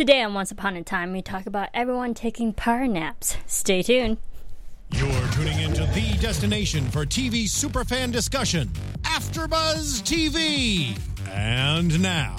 [0.00, 3.36] Today on Once Upon a Time, we talk about everyone taking power naps.
[3.44, 4.16] Stay tuned.
[4.92, 8.68] You're tuning into the destination for TV superfan discussion,
[9.02, 10.98] AfterBuzz TV.
[11.28, 12.34] And now,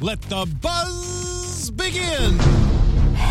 [0.00, 2.38] let the buzz begin.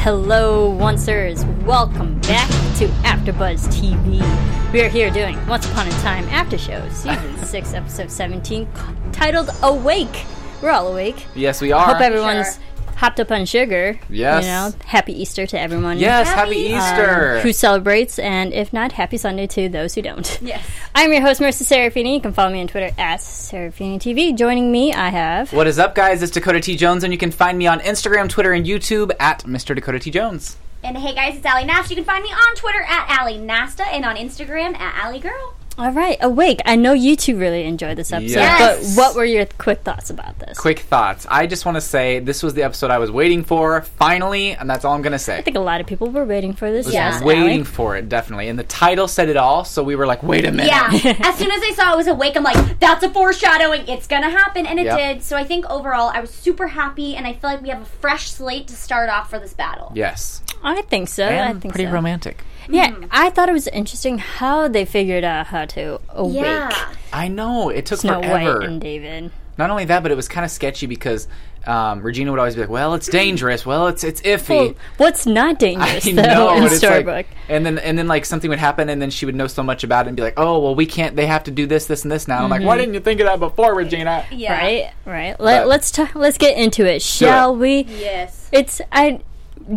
[0.03, 1.43] Hello, oncers.
[1.63, 4.71] Welcome back to AfterBuzz TV.
[4.71, 8.67] We are here doing Once Upon a Time After Show, Season 6, Episode 17,
[9.11, 10.27] titled Awake.
[10.61, 11.25] We're all awake.
[11.33, 11.87] Yes, we are.
[11.87, 12.59] Hope everyone's
[13.03, 13.99] hopped up on sugar.
[14.09, 14.45] Yes.
[14.45, 15.99] You know, happy Easter to everyone.
[15.99, 17.39] yes, Happy happy, um, Easter.
[17.41, 20.39] who celebrates, and if not, happy Sunday to those who don't.
[20.41, 20.65] Yes.
[20.95, 22.13] I'm your host, Marisa Serafini.
[22.13, 24.37] You can follow me on Twitter at Serafini TV.
[24.37, 25.51] Joining me, I have.
[25.51, 26.23] what is up, guys?
[26.23, 26.77] It's Dakota T.
[26.77, 29.75] Jones, and you can find me on Instagram, Twitter, and YouTube at Mr.
[29.75, 30.09] Dakota T.
[30.09, 30.55] Jones.
[30.81, 31.89] And hey guys, it's Ally Nasta.
[31.93, 35.55] You can find me on Twitter at Ally Nasta and on Instagram at Allie Girl.
[35.75, 36.59] All right, awake.
[36.65, 38.95] I know you two really enjoyed this episode, Yes.
[38.95, 40.55] but what were your quick thoughts about this?
[40.59, 41.25] Quick thoughts.
[41.27, 44.69] I just want to say this was the episode I was waiting for, finally, and
[44.69, 45.35] that's all I'm going to say.
[45.35, 46.85] I think a lot of people were waiting for this.
[46.85, 47.63] was yes, waiting Ally?
[47.63, 48.49] for it, definitely.
[48.49, 50.67] And the title said it all, so we were like, wait a minute.
[50.67, 50.89] Yeah.
[51.23, 53.87] as soon as I saw it was awake, I'm like, that's a foreshadowing.
[53.87, 54.97] It's gonna happen, and it Yep.
[54.99, 55.23] did.
[55.23, 57.85] So I think overall, I was super happy, and I feel like we have a
[57.85, 59.91] fresh slate to start off for this battle.
[59.95, 60.43] Yes.
[60.63, 61.23] I think so.
[61.25, 61.93] And I think pretty so.
[61.93, 62.43] romantic.
[62.69, 63.05] Yeah, mm-hmm.
[63.11, 66.93] I thought it was interesting how they figured out how to awake Yeah.
[67.11, 67.69] I know.
[67.69, 68.59] It took Snow forever.
[68.59, 69.31] White and David.
[69.57, 71.27] Not only that, but it was kind of sketchy because
[71.65, 73.17] um, Regina would always be like, well, it's mm-hmm.
[73.17, 73.65] dangerous.
[73.65, 74.49] Well, it's it's iffy.
[74.49, 78.25] Well, what's not dangerous I though know, in but like, and then and then like
[78.25, 80.33] something would happen, and then she would know so much about it, and be like,
[80.37, 81.15] "Oh, well, we can't.
[81.15, 82.81] They have to do this, this, and this now." And I'm like, "Why mm-hmm.
[82.81, 84.57] didn't you think of that before, Regina?" Yeah.
[84.57, 85.39] Right, right.
[85.39, 87.83] Let, But- let's t- let's get into it, shall we?
[87.83, 88.49] Yes.
[88.51, 89.21] It's I.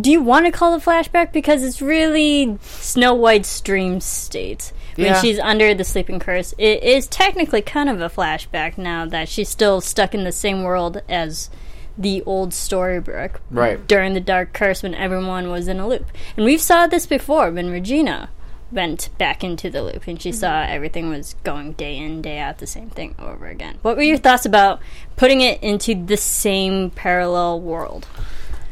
[0.01, 5.07] Do you want to call it flashback because it's really Snow White's dream state when
[5.07, 5.21] Yeah.
[5.21, 6.53] she's under the sleeping curse?
[6.57, 10.63] It is technically kind of a flashback now that she's still stuck in the same
[10.63, 11.49] world as
[11.97, 13.85] the old Storybrooke Right.
[13.87, 16.05] during the dark curse when everyone was in a loop.
[16.35, 18.29] And we've saw this before when Regina
[18.71, 20.73] went back into the loop and she saw mm-hmm.
[20.73, 23.77] everything was going day in day out the same thing over again.
[23.81, 24.81] What were your thoughts about
[25.15, 28.05] putting it into the same parallel world?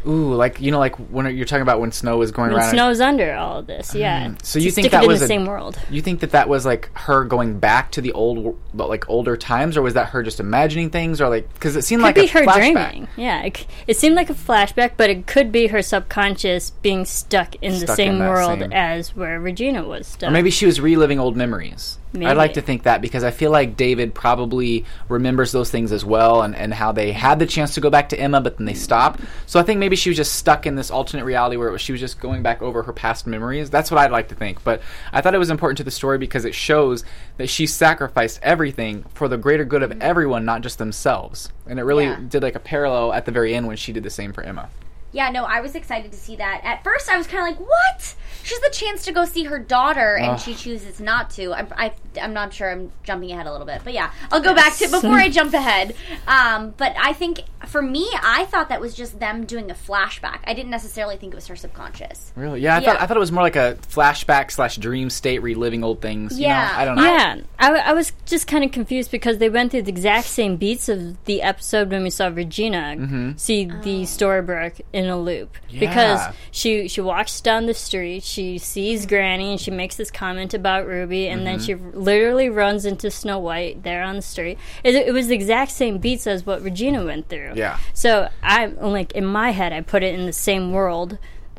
[0.07, 2.71] Ooh, like you know, like when you're talking about when Snow was going When around.
[2.71, 4.27] Snow's under all of this, yeah.
[4.27, 4.45] Mm.
[4.45, 5.79] So you think that was in the a- same world?
[5.89, 9.77] you think that that was like her going back to the old, like older times,
[9.77, 12.25] or was that her just imagining things, or like because it seemed Could like be
[12.25, 12.55] a her flashback.
[12.91, 13.07] dreaming.
[13.17, 17.55] Yeah, it, it seemed like a flashback, but it could be her subconscious being stuck
[17.63, 20.29] in the same in world same- as where Regina was stuck.
[20.29, 21.97] Or maybe she was reliving old memories.
[22.23, 26.05] I'd like to think that because I feel like David probably remembers those things as
[26.05, 28.65] well and, and how they had the chance to go back to Emma, but then
[28.65, 29.21] they stopped.
[29.45, 31.81] So I think maybe she was just stuck in this alternate reality where it was,
[31.81, 33.69] she was just going back over her past memories.
[33.69, 34.63] That's what I'd like to think.
[34.63, 34.81] But
[35.11, 37.03] I thought it was important to the story because it shows
[37.37, 40.01] that she sacrificed everything for the greater good of mm-hmm.
[40.01, 41.51] everyone, not just themselves.
[41.67, 42.19] And it really Yeah.
[42.27, 44.69] did like a parallel at the very end when she did the same for Emma.
[45.15, 46.61] Yeah, no, I was excited to see that.
[46.63, 49.57] At first, I was kind of like, "What?" She's the chance to go see her
[49.57, 50.39] daughter, and Ugh.
[50.39, 51.51] she chooses not to.
[51.53, 52.69] I'm, I, I'm not sure.
[52.69, 55.53] I'm jumping ahead a little bit, but yeah, I'll go back to before I jump
[55.55, 55.95] ahead.
[56.27, 60.39] Um, but I think for me, I thought that was just them doing a flashback.
[60.45, 62.31] I didn't necessarily think it was her subconscious.
[62.35, 62.61] Really?
[62.61, 62.85] Yeah, I Yeah.
[62.93, 66.37] thought I thought it was more like a flashback slash dream state, reliving old things.
[66.37, 66.53] you know?
[66.53, 66.73] Yeah.
[66.75, 67.03] I don't know.
[67.03, 70.27] Yeah, I, w- I was just kind of confused because they went through the exact
[70.27, 75.57] same beats of the episode when we saw Regina see the Storybrooke in a loop.
[75.71, 80.53] Because she she walks down the street, she sees Granny, and she makes this comment
[80.53, 81.65] about Ruby, and then mm-hmm.
[81.65, 84.57] she literally runs into Snow White there on the street.
[84.83, 87.53] It, it was the exact same beats as what Regina went through.
[87.55, 87.77] Yeah.
[87.93, 91.17] So I'm like in my head, I put it in the same world,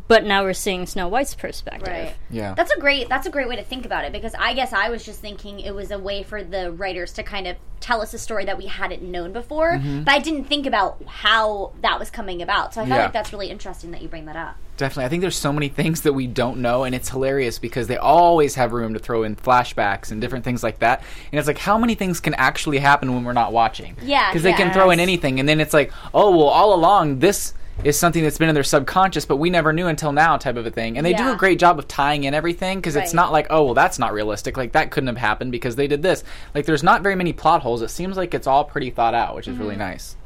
[0.09, 1.89] but now we're seeing Snow White's perspective.
[1.89, 2.15] Right.
[2.31, 2.55] Yeah.
[2.55, 4.89] That's a great that's a great way to think about it because I guess I
[4.91, 8.15] was just thinking it was a way for the writers to kind of tell us
[8.15, 12.11] a story that we hadn't known before, but I didn't think about how that was
[12.11, 12.75] coming about.
[12.75, 12.93] So I felt Mm-hmm.
[12.97, 13.03] Yeah.
[13.05, 14.57] like that's really interesting that you bring that up.
[14.79, 15.05] Definitely.
[15.07, 17.97] I think there's so many things that we don't know, and it's hilarious because they
[17.97, 21.03] always have room to throw in flashbacks and different things like that.
[21.33, 23.97] And it's like, how many things can actually happen when we're not watching?
[24.03, 27.21] Yeah, Because they can throw in anything, and then it's like, oh, well, all along,
[27.21, 27.55] this
[27.85, 30.67] is something that's been in their subconscious, but we never knew until now, type of
[30.67, 30.97] a thing.
[30.97, 33.15] And they do a great job of tying in everything because it's Right.
[33.15, 34.57] not like, oh, well, that's not realistic.
[34.57, 36.25] Like, that couldn't have happened because they did this.
[36.55, 37.83] Like, there's not very many plot holes.
[37.83, 39.63] It seems like it's all pretty thought out, which is Mm-hmm.
[39.63, 40.17] really nice.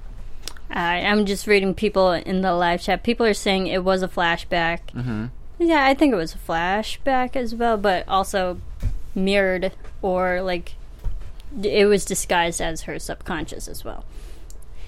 [0.71, 3.03] I I'm just reading people in the live chat.
[3.03, 4.79] People are saying it was a flashback.
[4.95, 5.27] Mm-hmm.
[5.59, 8.61] Yeah, I think it was a flashback as well, but also
[9.15, 10.75] mirrored or like
[11.63, 14.05] it was disguised as her subconscious as well.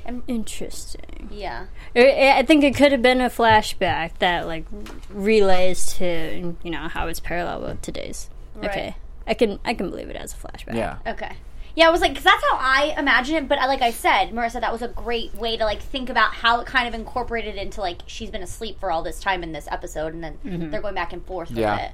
[0.05, 1.29] And- Interesting.
[1.31, 1.67] Yeah.
[1.97, 4.65] I I think it could have been a flashback that like
[5.11, 8.29] relays to you know how it's parallel with today's.
[8.55, 8.71] Right.
[8.71, 8.97] Okay,
[9.27, 10.75] I can I can believe it as a flashback.
[10.75, 10.99] Yeah.
[11.07, 11.37] Okay.
[11.75, 13.49] Yeah, I was like, because that's how I imagine it.
[13.49, 16.35] But I, like I said, Marisa, that was a great way to like think about
[16.35, 19.53] how it kind of incorporated into like she's been asleep for all this time in
[19.53, 20.71] this episode, and then mm-hmm.
[20.71, 21.87] they're going back and forth with Yeah.
[21.87, 21.93] it.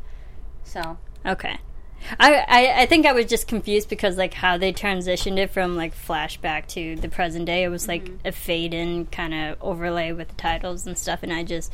[0.64, 1.58] So Okay.
[2.20, 5.76] I, I I think I was just confused because like how they transitioned it from
[5.76, 7.64] like flashback to the present day.
[7.64, 8.26] It was like Mm-hmm.
[8.28, 11.72] a fade in kind of overlay with the titles and stuff, and I just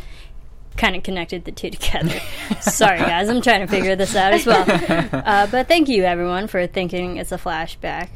[0.76, 2.18] kind of connected the two together.
[2.60, 4.64] Sorry guys, I'm trying to figure this out as well.
[5.24, 8.08] Uh, but thank you everyone for thinking it's a flashback.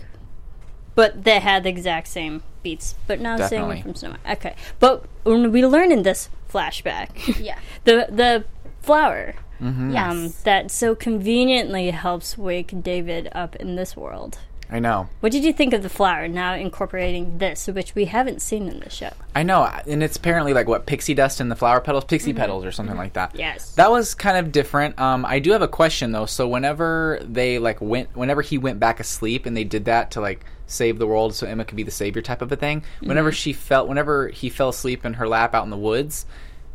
[0.94, 3.68] But they had the exact same beats, but now Definitely.
[3.76, 4.36] singing from Snow White.
[4.38, 8.44] Okay, but when we learn in this flashback, yeah, the the
[8.82, 9.90] flower Mm-hmm.
[9.90, 14.38] yes, um, that so conveniently helps wake David up in this world.
[14.70, 15.08] I know.
[15.20, 18.80] What did you think of the flower now incorporating this, which we haven't seen in
[18.80, 19.10] the show?
[19.34, 22.64] I know, and it's apparently like what pixie dust in the flower petals, pixie petals,
[22.64, 23.34] or something like that.
[23.34, 23.72] Yes.
[23.74, 24.98] that was kind of different.
[24.98, 26.26] Um, I do have a question though.
[26.26, 30.20] So whenever they like went, whenever he went back asleep, and they did that to
[30.20, 32.82] like save the world, so Emma could be the savior type of a thing.
[33.00, 36.26] Whenever she felt, whenever he fell asleep in her lap out in the woods.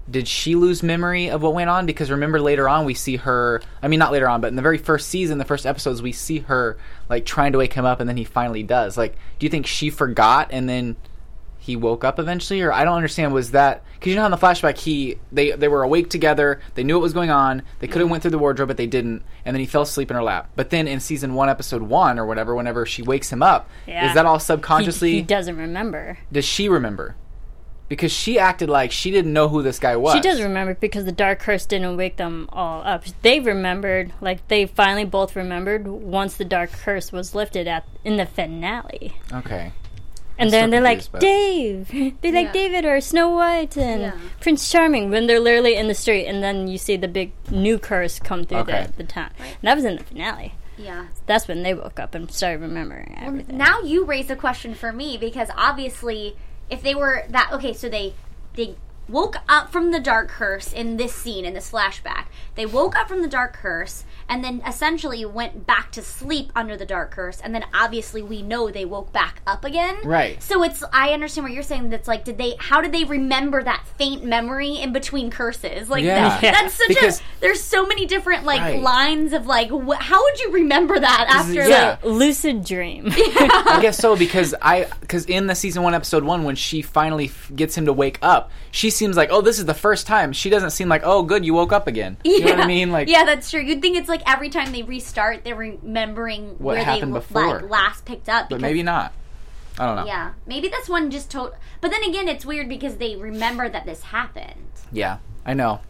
[0.09, 1.85] Did she lose memory of what went on?
[1.85, 3.61] Because remember later on we see her.
[3.81, 6.11] I mean, not later on, but in the very first season, the first episodes, we
[6.11, 6.77] see her
[7.09, 8.97] like trying to wake him up, and then he finally does.
[8.97, 10.97] Like, do you think she forgot and then
[11.57, 14.31] he woke up eventually or i don't understand was that because you know how in
[14.31, 17.88] the flashback he they they were awake together they knew what was going on they
[17.88, 20.15] could have went through the wardrobe but they didn't and then he fell asleep in
[20.17, 23.41] her lap but then in season one episode one or whatever whenever she wakes him
[23.41, 24.09] up Yeah.
[24.09, 26.17] is that all He, subconsciously he doesn't remember.
[26.33, 27.15] does she remember
[27.94, 31.06] because she acted like she didn't know who this guy was She does remember because
[31.06, 33.04] the dark curse didn't wake them all up.
[33.22, 38.18] They remembered, like they finally both remembered once the dark curse was lifted at in
[38.18, 39.13] the finale.
[39.31, 39.72] okay
[40.40, 42.16] And still then they're like, confused, but- Dave!
[42.22, 42.51] They like Yeah.
[42.54, 44.18] David or Snow White and Yeah.
[44.39, 47.78] Prince Charming when they're literally in the street, and then you see the big new
[47.78, 48.88] curse come through Okay.
[48.88, 49.30] the, the town.
[49.39, 50.56] And that was in the finale.
[50.78, 51.06] yeah.
[51.28, 53.56] That's when they woke up and started remembering everything.
[53.57, 56.36] Now you raise a question for me because obviously,
[56.74, 58.14] if they were that okay, so they
[58.56, 58.75] they
[59.08, 62.25] woke up from the dark curse in this scene in this flashback.
[62.56, 66.75] They woke up from the dark curse and then essentially went back to sleep under
[66.78, 69.96] the dark curse, and then obviously we know they woke back up again.
[70.04, 70.42] Right.
[70.42, 71.90] So it's I understand what you're saying.
[71.90, 72.56] That's like, did they?
[72.60, 75.90] How did they remember that faint memory in between curses?
[75.90, 76.30] Like Yeah.
[76.30, 76.52] that, Yeah.
[76.52, 77.24] that's such Because- a.
[77.42, 78.81] There's so many different like Right.
[78.81, 79.70] lines of like.
[79.70, 81.68] Wh- how would you remember that after?
[81.68, 81.98] yeah.
[82.02, 83.08] Like, Lucid dream.
[83.16, 87.25] I guess so because I because in the season one episode one when she finally
[87.25, 90.31] f- gets him to wake up, she seems like oh this is the first time.
[90.34, 92.18] She doesn't seem like oh good you woke up again.
[92.24, 92.92] You know what I mean?
[92.92, 93.60] Like yeah, that's true.
[93.62, 97.62] You'd think it's like every time they restart, they're remembering What where happened they before.
[97.62, 98.50] like last picked up.
[98.50, 99.13] but maybe not.
[99.80, 100.06] I don't know.
[100.06, 101.54] Yeah, maybe this one just told.
[101.81, 104.54] But then again, it's weird because they remember that this happened.
[104.92, 105.81] Yeah, I know.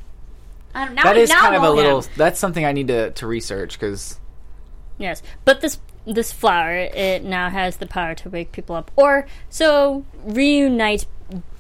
[0.73, 2.05] I don't, now That is now kind of a I'm all- little.
[2.15, 4.19] That's something I need to to research because
[4.97, 9.27] yes, but this this flower it now has the power to wake people up, or
[9.49, 11.05] so reunite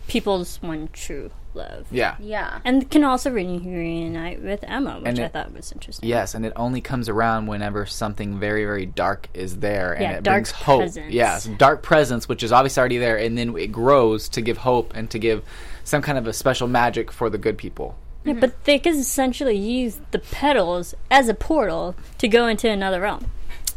[0.07, 1.87] people's one true love.
[1.91, 2.15] yeah.
[2.19, 2.59] Yeah.
[2.65, 6.07] And can also re- reunite with Emma, which And I it- thought was interesting.
[6.09, 10.11] Yes, and it only comes around whenever something very, very dark is there, and Yeah,
[10.13, 10.79] it dark brings hope.
[10.81, 11.13] presence.
[11.13, 14.93] Yes, dark presence, which is obviously already there, and then it grows to give hope
[14.95, 15.43] and to give
[15.83, 17.95] some kind of a special magic for the good people.
[18.23, 18.39] Yeah, mm-hmm.
[18.39, 23.29] but they could essentially use the petals as a portal to go into another realm.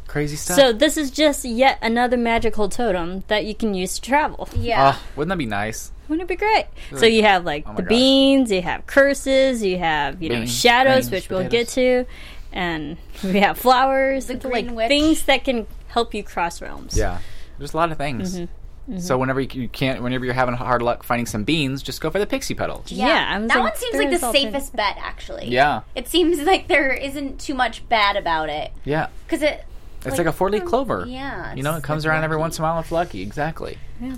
[0.06, 0.56] Crazy stuff.
[0.56, 4.48] So this is just yet another magical totem that you can use to travel.
[4.54, 4.94] Yeah.
[4.94, 5.90] oh, wouldn't that be nice?
[6.08, 6.66] Wouldn't it be great?
[6.96, 7.88] So you have like Oh the gosh.
[7.88, 12.06] beans, you have curses, you have you know shadows, beans, which we'll get to,
[12.52, 14.88] and we have flowers, The like witch.
[14.88, 16.96] things that can help you cross realms.
[16.96, 17.18] Yeah,
[17.58, 18.38] there's a lot of things.
[18.38, 18.98] Mm-hmm.
[18.98, 22.08] So whenever you, you can't, whenever you're having hard luck finding some beans, just go
[22.08, 22.92] for the pixie petals.
[22.92, 24.52] Yeah, I was that like, one seems like the alternative.
[24.52, 25.48] safest bet, actually.
[25.48, 29.08] Yeah, It seems like there isn't too much bad about it yeah.
[29.26, 29.64] because it.
[30.04, 31.04] It's like, a four leaf clover.
[31.08, 33.22] Yeah, You know, it comes like around every once in a while if lucky.
[33.22, 33.76] Exactly.
[34.00, 34.14] Yeah.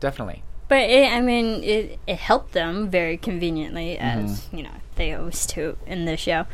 [0.00, 0.42] Definitely.
[0.70, 4.56] But it, I mean, it, it helped them very conveniently, as Mm-hmm.
[4.56, 6.44] you know they always do in the show.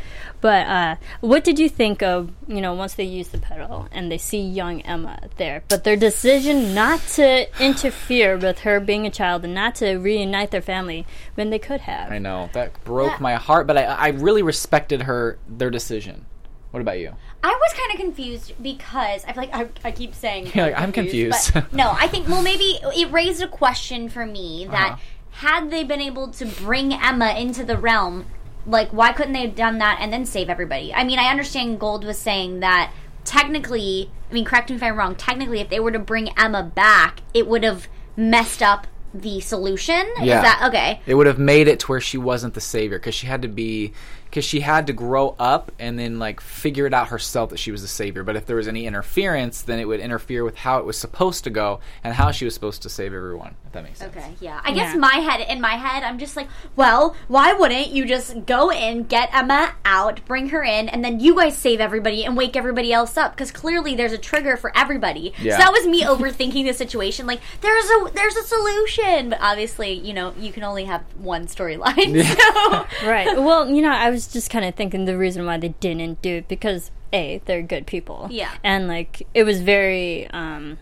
[0.40, 4.10] But uh, what did you think of you know once they use the pedal and
[4.10, 9.10] they see young Emma there, but their decision not to interfere with her being a
[9.10, 12.10] child and not to reunite their family when they could have?
[12.10, 13.18] I know that broke Yeah.
[13.20, 16.24] my heart, but I, I really respected her their decision.
[16.70, 17.14] What about you?
[17.46, 20.78] I was kind of confused because I feel like I, I keep saying You're like,
[20.80, 21.54] I'm confused.
[21.54, 25.00] but no, I think well maybe it raised a question for me that Uh-huh.
[25.30, 28.26] had they been able to bring Emma into the realm,
[28.66, 30.92] like why couldn't they have done that and then save everybody?
[30.92, 32.92] I mean, I understand Gold was saying that
[33.24, 35.14] technically, I mean, correct me if I'm wrong.
[35.14, 37.86] Technically, if they were to bring Emma back, it would have
[38.16, 40.04] messed up the solution.
[40.20, 40.38] Yeah.
[40.38, 41.00] Is that okay?
[41.06, 43.48] It would have made it to where she wasn't the savior because she had to
[43.48, 43.92] be
[44.36, 47.72] because she had to grow up and then like figure it out herself that she
[47.72, 48.22] was the savior.
[48.22, 51.44] But if there was any interference, then it would interfere with how it was supposed
[51.44, 53.54] to go and how she was supposed to save everyone.
[53.64, 54.14] If that makes sense.
[54.14, 54.60] Okay, yeah.
[54.62, 58.44] I guess my head in my head, I'm just like, well, why wouldn't you just
[58.44, 62.36] go in, get Emma out, bring her in, and then you guys save everybody and
[62.36, 63.32] wake everybody else up?
[63.32, 65.32] Because clearly there's a trigger for everybody.
[65.40, 65.52] Yeah.
[65.52, 67.26] So that was me overthinking the situation.
[67.26, 71.46] Like there's a there's a solution, but obviously, you know, you can only have one
[71.46, 72.22] storyline.
[72.36, 73.36] So Right.
[73.36, 76.36] Well, you know, I was just kind of thinking the reason why they didn't do
[76.36, 78.28] it because a they're good people.
[78.30, 78.50] Yeah.
[78.64, 80.78] And like it was very um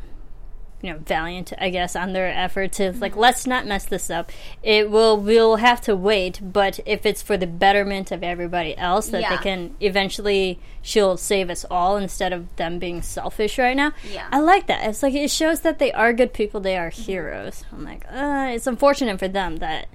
[0.83, 4.31] you know valiant i guess on their efforts to like let's not mess this up
[4.63, 9.09] it will we'll have to wait but if it's for the betterment of everybody else
[9.09, 9.31] that Yeah.
[9.35, 14.29] they can eventually she'll save us all instead of them being selfish right now Yeah.
[14.31, 17.65] i like that it's like it shows that they are good people they are heroes
[17.73, 19.89] i'm like uh, it's unfortunate for them that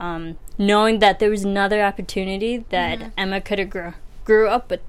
[0.00, 3.08] um, knowing that there was another opportunity that Mm-hmm.
[3.18, 3.92] Emma could have grew,
[4.24, 4.80] grew up with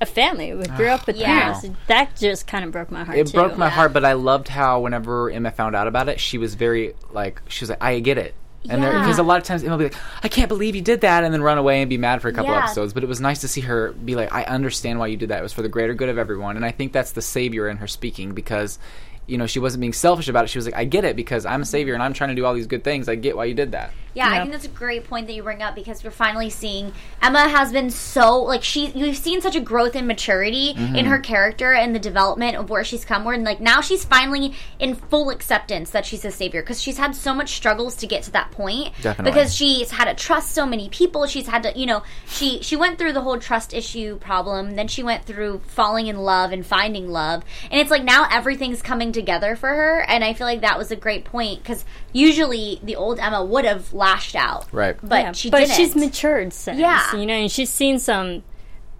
[0.00, 1.40] a family, we grew up with Yeah.
[1.54, 1.66] parents.
[1.86, 3.16] That just kind of broke my heart.
[3.16, 3.32] It too.
[3.32, 3.70] broke my Yeah.
[3.70, 7.40] heart, but I loved how whenever Emma found out about it, she was very like
[7.48, 8.34] she was like, "I get it."
[8.68, 8.98] And Yeah.
[9.00, 11.24] because a lot of times Emma will be like, "I can't believe you did that,"
[11.24, 12.64] and then run away and be mad for a couple Yeah.
[12.64, 12.92] episodes.
[12.92, 15.38] But it was nice to see her be like, "I understand why you did that.
[15.38, 17.76] It was for the greater good of everyone." And I think that's the savior in
[17.78, 18.78] her speaking because.
[19.26, 20.48] You know, she wasn't being selfish about it.
[20.48, 22.44] She was like, "I get it because I'm a savior and I'm trying to do
[22.46, 23.08] all these good things.
[23.08, 25.42] I get why you did that." Yeah, I think that's a great point that you
[25.42, 29.56] bring up because we're finally seeing Emma has been so like she you've seen such
[29.56, 30.96] a growth and maturity Mm-hmm.
[30.96, 34.04] in her character and the development of where she's come where and like now she's
[34.06, 38.06] finally in full acceptance that she's a savior because she's had so much struggles to
[38.06, 39.32] get to that point Definitely.
[39.32, 42.74] because she's had to trust so many people she's had to you know she she
[42.76, 46.64] went through the whole trust issue problem then she went through falling in love and
[46.66, 50.60] finding love and it's like now everything's coming together for her and I feel like
[50.60, 54.96] that was a great point because usually the old Emma would have lashed out Right.
[55.02, 55.74] but Yeah, she but didn't.
[55.74, 56.78] she's matured since.
[56.78, 57.16] Yeah.
[57.16, 58.44] you know, and she's seen some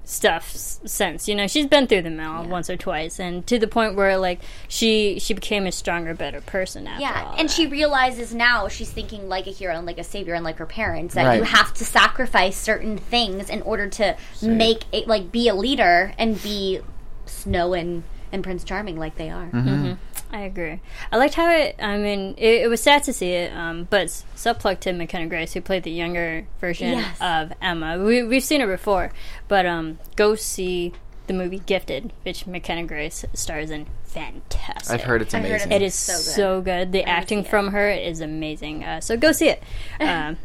[0.04, 1.26] stuff s- since.
[1.28, 4.16] You know, she's been through the mill once or twice, and to the point where
[4.16, 7.52] like she she became a stronger, better person after Yeah, all and that.
[7.54, 10.66] she realizes now she's thinking like a hero and like a savior and like her
[10.66, 15.49] parents that you have to sacrifice certain things in order to make it like be
[15.49, 16.80] a leader and be
[17.28, 19.47] Snow and and Prince Charming like they are.
[19.47, 19.92] Mm-hmm.
[20.35, 20.80] I agree.
[21.12, 21.76] I liked how it.
[21.80, 25.26] I mean, it, it was sad to see it, um, but s- subplug to McKenna
[25.28, 27.16] Grace, who played the younger version Yes.
[27.21, 28.02] of Emma.
[28.02, 29.12] We, we've seen her before,
[29.47, 30.92] but um, go see
[31.28, 33.87] the movie Gifted, which McKenna Grace stars in.
[34.04, 34.92] Fantastic.
[34.95, 35.73] I've heard it's I heard amazing.
[35.73, 36.64] It is So so good.
[36.90, 36.92] good.
[36.92, 37.50] The I wanna acting see it.
[37.50, 38.85] from her is amazing.
[38.85, 39.62] Uh, so go see it.
[40.00, 40.37] Um,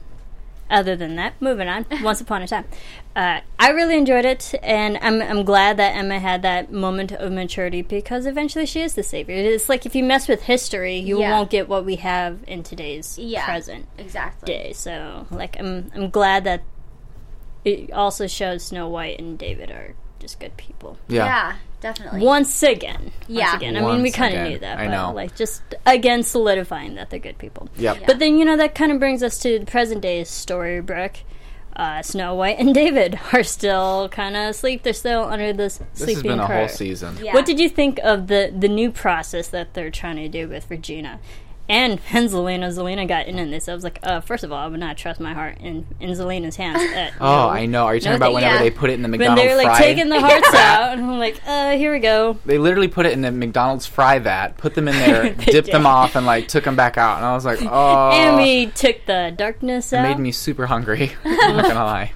[0.72, 1.86] other than that, moving on.
[2.02, 2.66] Once upon a time,
[3.16, 7.32] uh, I really enjoyed it, and I'm I'm glad that Emma had that moment of
[7.32, 9.36] maturity because eventually she is the savior.
[9.36, 11.32] It's like if you mess with history, you Yeah.
[11.32, 14.48] won't get what we have in today's Yeah, present exactly.
[14.48, 14.74] day.
[14.74, 16.64] So like I'm I'm glad that
[17.64, 20.98] it also shows Snow White and David are just good people.
[21.08, 21.26] Yeah.
[21.26, 21.56] yeah.
[21.82, 22.22] definitely.
[22.22, 23.12] Once again.
[23.28, 23.52] Yeah.
[23.52, 23.78] Once again.
[23.78, 24.52] I mean, we kind of again.
[24.54, 24.80] knew that.
[24.80, 25.12] I but, know.
[25.12, 27.68] Like, just again solidifying that they're good people.
[27.76, 28.00] Yep.
[28.00, 28.06] Yeah.
[28.06, 31.18] But then, you know, that kind of brings us to the present day Storybrooke.
[31.74, 34.84] Uh, Snow White and David are still kind of asleep.
[34.84, 37.18] They're still under this This sleeping has been a whole season.
[37.22, 37.34] Yeah.
[37.34, 40.70] What did you think of the the new process that they're trying to do with
[40.70, 41.20] Regina?
[41.72, 43.70] And, and Zelena, Zelena got in on this.
[43.70, 46.10] I was like, uh, first of all, I would not trust my heart in, in
[46.10, 46.82] Zelena's hands.
[46.92, 47.50] Uh, Oh, no.
[47.50, 47.86] I know.
[47.86, 48.62] Are you talking No, about whenever yeah.
[48.62, 49.80] they put it in the When McDonald's they're like fry?
[49.80, 52.38] taking the hearts out, and I'm like, uh, here we go.
[52.46, 55.72] They literally put it in the McDonald's fry vat, put them in there, They dipped
[55.72, 57.18] them off, and like took them back out.
[57.18, 61.14] And I was like, oh, and we took the darkness it made me super hungry.
[61.24, 62.12] I'm not gonna lie.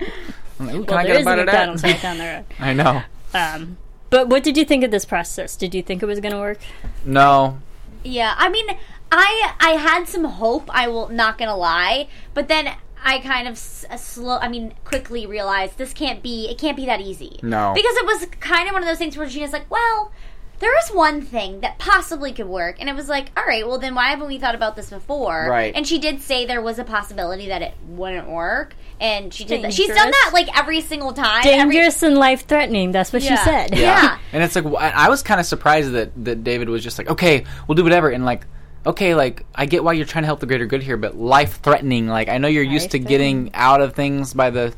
[0.59, 2.17] I'm like, "Ooh, can well, I get a is a bite of McDonald's right down
[2.17, 2.45] the road.
[2.59, 3.01] I know.
[3.33, 3.77] Um,
[4.09, 5.55] but what did you think of this process?
[5.55, 6.59] Did you think it was going to work?
[7.05, 7.59] No,
[8.03, 8.67] Yeah, I mean,
[9.15, 10.69] I I had some hope.
[10.73, 12.69] I will not gonna lie, but then
[13.03, 14.37] I kind of s- uh, slow.
[14.39, 16.47] I mean, quickly realized this can't be.
[16.49, 17.39] It can't be that easy.
[17.43, 17.71] No.
[17.75, 20.11] because it was kind of one of those things where Gina's like, well.
[20.57, 23.77] There is one thing that possibly could work, and it was like, all right, well
[23.77, 25.47] then why haven't we thought about this before?
[25.49, 25.75] Right.
[25.75, 29.63] And she did say there was a possibility that it wouldn't work, and she did
[29.65, 29.73] that.
[29.73, 31.39] She's done that like every single time.
[31.45, 32.93] Every- Dangerous and life threatening.
[32.93, 33.75] That's what she said.
[33.77, 34.17] Yeah.
[34.31, 37.09] And it's like I I was kind of surprised that that David was just like,
[37.09, 38.45] okay, we'll do whatever, and like.
[38.85, 41.59] Okay, like I get why you're trying to help the greater good here, but life
[41.61, 42.07] threatening.
[42.07, 44.73] Like I know you're used to getting out of things by the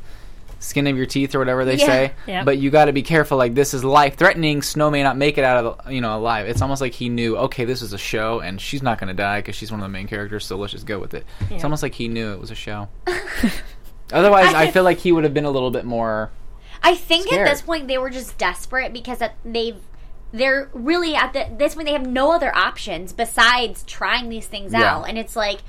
[0.59, 1.85] skin of your teeth or whatever they Yeah.
[1.85, 2.45] say, Yep.
[2.45, 3.37] but you got to be careful.
[3.37, 4.61] Like this is life threatening.
[4.63, 6.47] Snow may not make it out of the, you know alive.
[6.47, 7.37] It's almost like he knew.
[7.37, 9.83] Okay, this is a show, and she's not going to die because she's one of
[9.83, 10.45] the main characters.
[10.45, 11.25] So let's just go with it.
[11.51, 12.87] It's almost like he knew it was a show.
[14.13, 16.31] Otherwise, I feel like he would have been a little bit more.
[16.81, 17.47] I think Scared.
[17.47, 19.75] at this point they were just desperate because they've
[20.37, 24.71] they're really at the, this point they have no other options besides trying these things
[24.73, 24.95] Yeah.
[24.97, 25.59] out, and it's like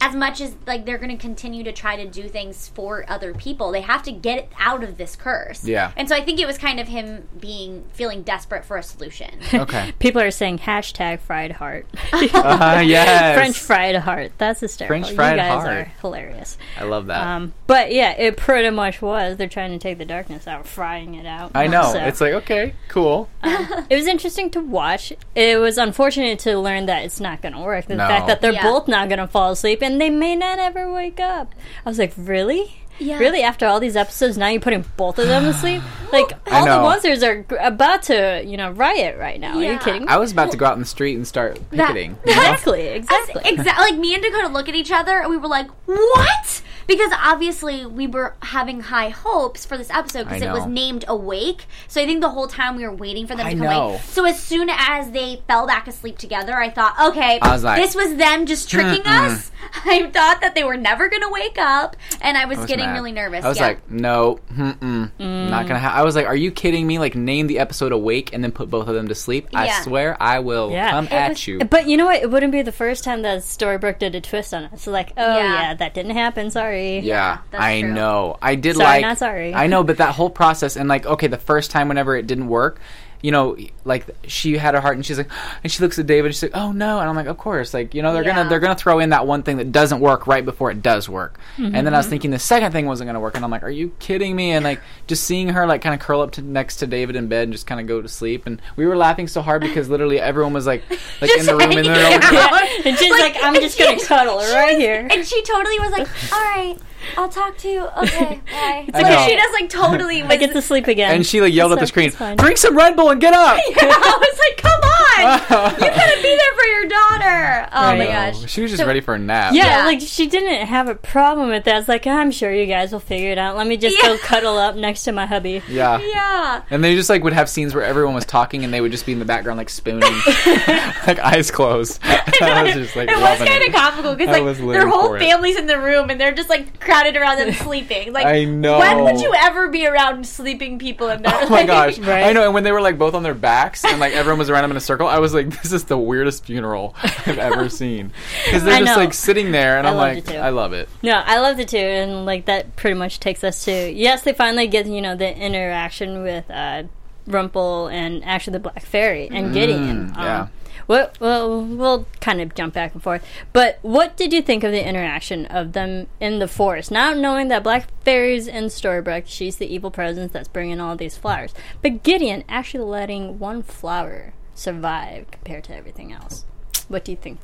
[0.00, 3.32] as much as like they're going to continue to try to do things for other
[3.32, 5.64] people, they have to get out of this curse.
[5.64, 5.92] Yeah.
[5.96, 9.38] And so I think it was kind of him being feeling desperate for a solution.
[9.54, 9.92] Okay.
[9.98, 11.86] People are saying hashtag fried heart.
[12.34, 13.36] Uh, yes.
[13.36, 14.32] French fried heart.
[14.38, 15.02] That's hysterical.
[15.04, 15.68] French fried you guys heart.
[15.76, 16.58] are hilarious.
[16.78, 17.26] I love that.
[17.26, 19.36] Um, but yeah, it pretty much was.
[19.36, 21.52] They're trying to take the darkness out, frying it out.
[21.54, 21.92] I know.
[21.92, 23.28] So, It's like okay, cool.
[23.44, 25.12] it was interesting to watch.
[25.34, 27.86] It was unfortunate to learn that it's not going to work.
[27.86, 28.06] The No.
[28.08, 28.62] fact that they're Yeah.
[28.62, 31.54] both not going to fall asleep and they may not ever wake up.
[31.84, 32.80] I was like, really?
[33.00, 33.18] Yeah.
[33.18, 33.42] Really?
[33.42, 35.82] After all these episodes, now you're putting both of them to sleep?
[36.12, 39.56] Like, all the monsters are g- about to, you know, riot right now.
[39.56, 39.78] Are you Yeah.
[39.78, 40.08] kidding me?
[40.08, 42.16] I was about to go out in the street and start That- picketing.
[42.24, 42.40] you know?
[42.40, 43.42] Exactly, exactly.
[43.46, 43.84] Exactly.
[43.90, 47.86] Like me and Dakota look at each other and we were like, "What?" Because obviously
[47.86, 51.66] we were having high hopes for this episode because I it was named Awake.
[51.88, 53.88] So I think the whole time we were waiting for them I to come know.
[53.90, 54.02] awake.
[54.02, 57.80] So as soon as they fell back asleep together, I thought, okay, I was like,
[57.80, 59.50] this was them just tricking us.
[59.86, 62.68] I thought that they were never going to wake up, and I was, I was
[62.68, 62.94] getting mad.
[62.94, 63.44] really nervous.
[63.44, 63.66] I was yeah.
[63.68, 65.78] like, no, mm-mm, not gonna.
[65.78, 65.94] Ha-.
[65.94, 66.98] I was like, are you kidding me?
[66.98, 69.48] Like, name the episode "Awake" and then put both of them to sleep.
[69.54, 70.90] I swear, I will Yeah.
[70.90, 71.58] come It at was- you.
[71.64, 72.22] But you know what?
[72.22, 74.82] It wouldn't be the first time that Storybrooke did a twist on us.
[74.82, 75.52] So like, oh Yeah.
[75.62, 76.50] yeah, that didn't happen.
[76.50, 76.73] Sorry.
[76.82, 77.92] Yeah, that's I true.
[77.92, 78.36] know.
[78.40, 79.02] I did Sorry, like.
[79.02, 79.54] not sorry.
[79.54, 82.48] I know, but that whole process and like, okay, the first time whenever it didn't
[82.48, 82.80] work,
[83.24, 85.30] you know, like she had her heart and she's like,
[85.62, 87.72] and she looks at David and she's like, oh no, and I'm like, of course,
[87.72, 88.34] like you know, they're Yeah.
[88.36, 91.08] gonna they're gonna throw in that one thing that doesn't work right before it does
[91.08, 91.96] work, and then I Mm-hmm.
[91.96, 94.50] was thinking the second thing wasn't gonna work, and I'm like, are you kidding me?
[94.50, 97.28] And like just seeing her like kind of curl up to next to David in
[97.28, 99.88] bed and just kind of go to sleep, and we were laughing so hard because
[99.88, 100.82] literally everyone was like
[101.22, 102.68] like in the room and they're all like, out.
[102.84, 105.08] And she's like, I'm just gonna cuddle she right was- here.
[105.10, 106.76] And she totally was like, all right,
[107.16, 107.86] I'll talk to you.
[107.98, 108.88] Okay, bye.
[108.94, 110.30] I like she just like totally was.
[110.30, 111.14] I get to sleep again.
[111.14, 113.58] and she like yelled at the screen, drink some Red Bull and get up.
[113.68, 114.83] yeah, I was like, come
[115.22, 117.68] on, you gotta be there for your daughter.
[117.72, 118.32] Oh my Right.
[118.34, 118.50] gosh.
[118.50, 119.52] She was just So- ready for a nap.
[119.54, 119.84] Yeah, Yeah.
[119.84, 121.78] like she didn't have a problem with that.
[121.78, 123.56] It's like I'm sure you guys will figure it out.
[123.56, 124.08] Let me just Yeah.
[124.10, 125.62] go cuddle up next to my hubby.
[125.68, 126.00] Yeah.
[126.00, 126.62] Yeah.
[126.70, 129.06] And they just like would have scenes where everyone was talking and they would just
[129.06, 130.02] be in the background like spooning,
[131.06, 132.00] like eyes closed.
[132.04, 134.88] I was just like it was loving kind of comical because I like was their
[134.88, 135.20] whole for it.
[135.20, 138.12] family's in the room and they're just like crowded around them sleeping.
[138.12, 138.78] Like, I know.
[138.78, 141.32] when would you ever be around sleeping people in there?
[141.34, 141.98] Oh my Like- gosh!
[141.98, 142.24] Right.
[142.24, 142.44] I know.
[142.44, 144.70] And when they were like both on their backs and like everyone was around them
[144.72, 148.12] in a circle, I was like, "This is the weirdest funeral I've ever seen."
[148.44, 149.02] Because they're I just know.
[149.02, 150.38] like sitting there, and I loved like, it too.
[150.38, 153.64] "I love it." No, I loved it too, and like that pretty much takes us
[153.64, 156.84] to yes, they finally get you know the interaction with uh,
[157.26, 160.10] Rumple and actually the Black Fairy and Gideon.
[160.10, 160.48] Mm, yeah.
[160.86, 161.18] What?
[161.18, 163.26] Well, we'll kind of jump back and forth.
[163.52, 166.90] But what did you think of the interaction of them in the forest?
[166.90, 171.16] Now knowing that Black Fairy's in Storybrooke, she's the evil presence that's bringing all these
[171.16, 171.54] flowers.
[171.80, 176.44] But Gideon actually letting one flower survive compared to everything else.
[176.88, 177.40] What do you think?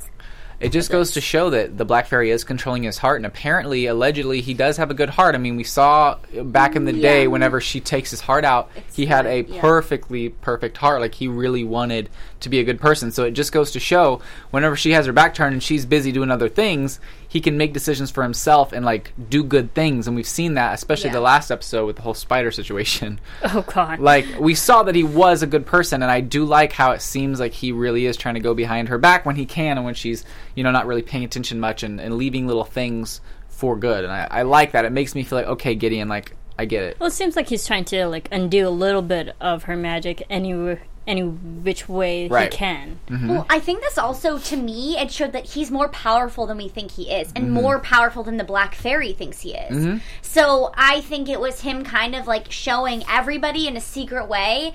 [0.61, 3.87] It just goes to show that the Black Fairy is controlling his heart, and apparently,
[3.87, 5.35] allegedly, he does have a good heart.
[5.35, 9.07] I mean, we saw back in the day, whenever she takes his heart out, he
[9.07, 9.59] had a yeah.
[9.63, 11.01] perfectly perfect heart.
[11.01, 13.11] Like he really wanted to be a good person.
[13.11, 14.21] So it just goes to show,
[14.51, 17.73] whenever she has her back turned and she's busy doing other things, he can make
[17.73, 20.09] decisions for himself and like do good things.
[20.09, 21.15] And we've seen that, especially Yeah.
[21.15, 23.21] the last episode with the whole spider situation.
[23.55, 24.01] Oh God!
[24.01, 27.01] like we saw that he was a good person and i do like how it
[27.03, 29.85] seems like he really is trying to go behind her back when he can and
[29.85, 33.77] when she's you know not really paying attention much and, and leaving little things for
[33.77, 36.65] good and I, I like that it makes me feel like okay gideon like i
[36.65, 39.65] get it Well, it seems like he's trying to like undo a little bit of
[39.65, 42.53] her magic any any which way Right.
[42.53, 42.99] he can.
[43.11, 46.69] Well, I think this also, to me, it showed that he's more powerful than we
[46.69, 47.37] think he is, Mm-hmm.
[47.37, 50.01] and more powerful than the Black Fairy thinks he is.
[50.23, 54.75] So I think it was him kind of like showing everybody in a secret way.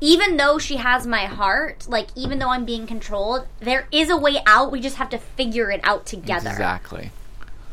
[0.00, 4.16] Even though she has my heart, like even though I'm being controlled, there is a
[4.16, 4.70] way out.
[4.70, 6.50] We just have to figure it out together.
[6.50, 7.10] exactly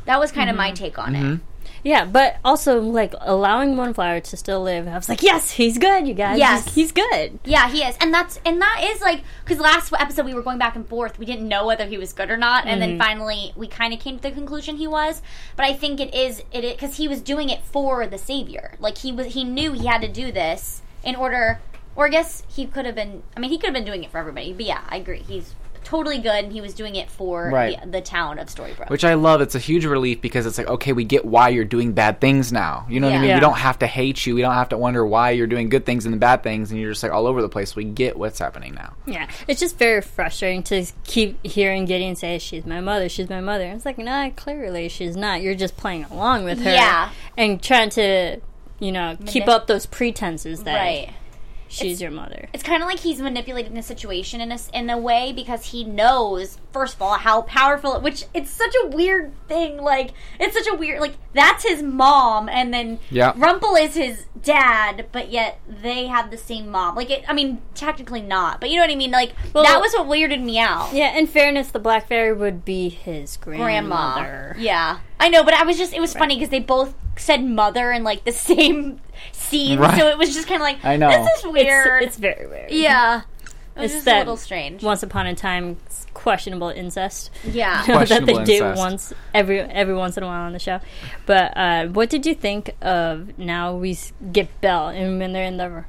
[0.05, 0.63] That was kind of Mm-hmm.
[0.63, 1.39] my take on it.
[1.83, 4.87] Yeah, but also like allowing one flower to still live.
[4.87, 6.37] I was like, yes, he's good, you guys.
[6.37, 6.65] Yes.
[6.65, 7.39] he's, he's good.
[7.43, 10.59] Yeah, he is, and that's and that is like because last episode we were going
[10.59, 11.17] back and forth.
[11.17, 13.01] We didn't know whether he was good or not, and then mm-hmm.
[13.01, 15.21] finally we kind of came to the conclusion he was.
[15.55, 18.75] But I think it is it because he was doing it for the savior.
[18.79, 21.59] Like he was, he knew he had to do this in order.
[21.93, 23.21] Or I guess he could have been.
[23.35, 24.53] I mean, he could have been doing it for everybody.
[24.53, 25.23] But yeah, I agree.
[25.27, 25.55] He's
[25.91, 27.79] totally good, and he was doing it for Right.
[27.81, 28.89] the, the town of Storybrooke.
[28.89, 31.65] which i love it's a huge relief because it's like okay we get why you're
[31.65, 33.35] doing bad things now you know what i mean Yeah.
[33.35, 35.85] we don't have to hate you we don't have to wonder why you're doing good
[35.85, 38.17] things and the bad things and you're just like all over the place we get
[38.17, 42.79] what's happening now Yeah, it's just very frustrating to keep hearing Gideon say, "She's my
[42.79, 45.41] mother, she's my mother." It's like, nah, clearly she's not.
[45.41, 47.09] You're just playing along with her, Yeah.
[47.37, 48.39] and trying to,
[48.79, 51.09] you know, keep up those pretenses that right.
[51.71, 52.47] She's your mother.
[52.53, 55.65] it's kind of like he's manipulating the situation in a, s- in a way because
[55.67, 60.53] he knows first of all how powerful which it's such a weird thing like it's
[60.55, 63.33] such a weird like that's his mom and then Yeah.
[63.35, 67.61] Rumple is his dad but yet they have the same mom like it I mean
[67.75, 70.59] technically not but you know what I mean like Well- that was what weirded me
[70.59, 74.55] out Yeah, in fairness, the Black Fairy would be his grandma grandmother.
[74.59, 77.91] yeah I know but I was just it was funny because they both said mother
[77.91, 78.99] in like the same
[79.31, 79.97] scene Right.
[79.99, 81.09] so it was just kind of like I know.
[81.09, 82.71] this is weird it's very weird.
[82.71, 83.21] yeah
[83.75, 85.77] it was It's just a little strange Once upon a time,
[86.13, 87.29] questionable incest.
[87.45, 88.77] yeah that they Questionable do incest.
[88.79, 90.79] once every every once in a while on the show.
[91.25, 93.97] But uh, what did you think of now we
[94.33, 95.85] get Belle and when they're in the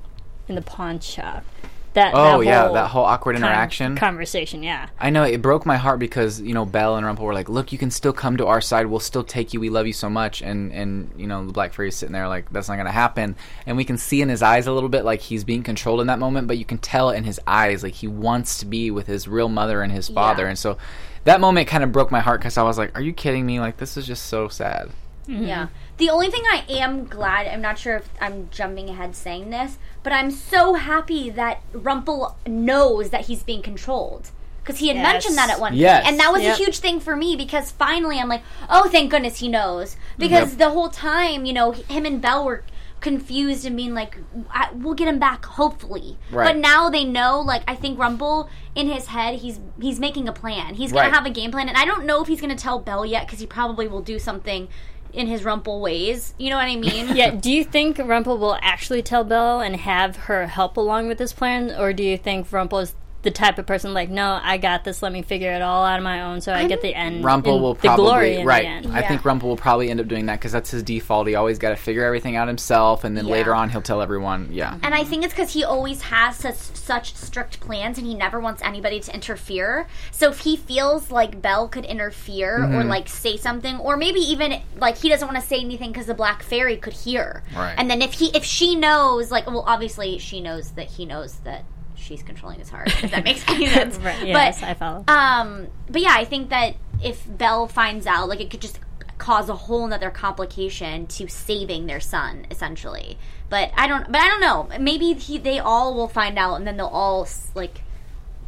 [0.49, 1.45] in the pawn shop?
[1.95, 3.97] That Oh that yeah, whole that whole awkward con- interaction.
[3.97, 4.63] conversation.
[4.63, 7.51] Yeah, I know it broke my heart because you know Belle and Rumple were like,
[7.51, 8.87] "Look, you can still come to our side.
[8.87, 9.61] We'll still take you.
[9.61, 12.51] We love you so much." And and you know the Black Fairy's sitting there like,
[12.51, 15.21] "That's not gonna happen." And we can see in his eyes a little bit like
[15.21, 18.09] he's being controlled in that moment, but you can tell in his eyes like he
[18.09, 20.45] wants to be with his real mother and his father.
[20.45, 20.51] Yeah.
[20.51, 20.79] And so
[21.25, 23.61] that moment kind of broke my heart because I was like, "Are you kidding me?
[23.61, 24.89] Like this is just so sad."
[25.29, 25.45] Mm-hmm.
[25.45, 25.67] Yeah.
[25.99, 29.79] The only thing I am glad, I'm not sure if I'm jumping ahead saying this,
[30.03, 34.31] but I'm so happy that Rumple knows that he's being controlled.
[34.63, 35.13] Because he had Yes.
[35.13, 36.03] mentioned that at one Yes.
[36.03, 36.09] point.
[36.13, 36.55] And that was Yep.
[36.55, 39.95] a huge thing for me because finally I'm like, oh, thank goodness he knows.
[39.95, 40.19] Mm-hmm.
[40.19, 40.59] Because Yep.
[40.59, 42.63] the whole time, you know, him and Belle were
[43.01, 44.17] confused and being like,
[44.55, 46.17] I, we'll get him back, hopefully.
[46.31, 46.47] Right.
[46.47, 50.33] But now they know, like, I think Rumple, in his head, he's he's making a
[50.33, 50.75] plan.
[50.77, 51.09] He's going Right.
[51.11, 51.69] to have a game plan.
[51.69, 54.01] And I don't know if he's going to tell Belle yet because he probably will
[54.03, 54.69] do something
[55.13, 56.35] in his Rumple ways.
[56.39, 57.17] You know what I mean?
[57.17, 57.31] yeah.
[57.31, 61.33] Do you think Rumple will actually tell Belle and have her help along with this
[61.33, 64.85] plan, or do you think Rumple is the type of person like, no, I got
[64.85, 65.03] this.
[65.03, 67.25] Let me figure it all out on my own, so I get the end.
[67.25, 68.63] Rumple and will the glory probably right.
[68.63, 68.87] The end.
[68.93, 71.27] I think Rumple will probably end up doing that because that's his default.
[71.29, 73.33] He always got to figure everything out himself, and then Yeah.
[73.33, 74.49] later on he'll tell everyone.
[74.51, 74.77] Yeah.
[74.83, 78.41] And I think it's because he always has such, such strict plans and he never
[78.41, 79.87] wants anybody to interfere.
[80.11, 82.75] So if he feels like Belle could interfere Mm-hmm.
[82.75, 86.07] or like say something, or maybe even like he doesn't want to say anything because
[86.07, 87.43] the Black Fairy could hear.
[87.55, 87.75] Right.
[87.77, 91.35] And then if he if she knows, like, well, obviously she knows that he knows
[91.45, 91.65] that
[92.03, 92.89] she's controlling his heart.
[93.03, 93.97] If that makes any sense.
[93.99, 95.05] Right, yes, but I follow.
[95.09, 98.79] um, but yeah, I think that if Belle finds out, like, it could just
[99.19, 103.17] cause a whole nother complication to saving their son, essentially.
[103.49, 104.11] But I don't.
[104.11, 104.69] But I don't know.
[104.81, 107.83] Maybe he, they all will find out, and then they'll all like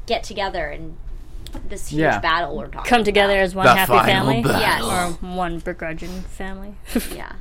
[0.07, 0.97] get together and
[1.69, 2.19] this huge Yeah.
[2.21, 2.75] battle we're talking.
[2.81, 2.87] About.
[2.87, 3.43] Come together about.
[3.45, 4.91] as one The happy final family, battle.
[4.91, 6.75] or one begrudging family.
[7.15, 7.33] Yeah.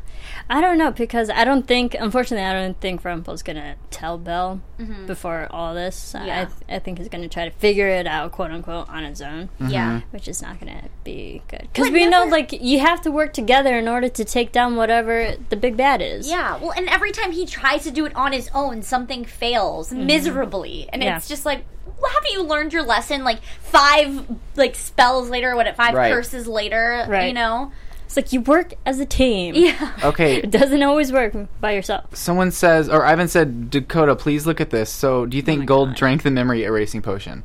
[0.49, 4.62] I don't know because I don't think, unfortunately, I don't think Rumple's gonna tell Belle
[5.06, 6.13] before all this.
[6.13, 6.28] Mm-hmm.
[6.28, 6.49] Yeah.
[6.69, 9.49] I, I think he's gonna try to figure it out, quote unquote, on his own,
[9.67, 10.02] Yeah.
[10.12, 11.62] which is not gonna be good.
[11.71, 14.52] Because But we know, never- like, you have to work together in order to take
[14.52, 16.30] down whatever the big bad is.
[16.30, 19.91] Yeah, well, and every time he tries to do it on his own, something fails
[19.91, 21.08] miserably, and Mm-hmm.
[21.10, 21.17] Yeah.
[21.17, 23.24] it's just like, well, haven't you learned your lesson?
[23.24, 25.74] Like five like spells later, what?
[25.76, 26.12] Five Right.
[26.12, 27.28] curses later, Right.
[27.28, 27.72] you know?
[28.06, 29.56] It's like you work as a team.
[29.56, 29.91] Yeah.
[30.04, 30.36] Okay.
[30.38, 32.15] It doesn't always work by yourself.
[32.15, 34.89] Someone says, or Ivan said, Dakota, please look at this.
[34.91, 35.98] So, do you think Oh Gold God.
[35.98, 37.43] drank the memory erasing potion?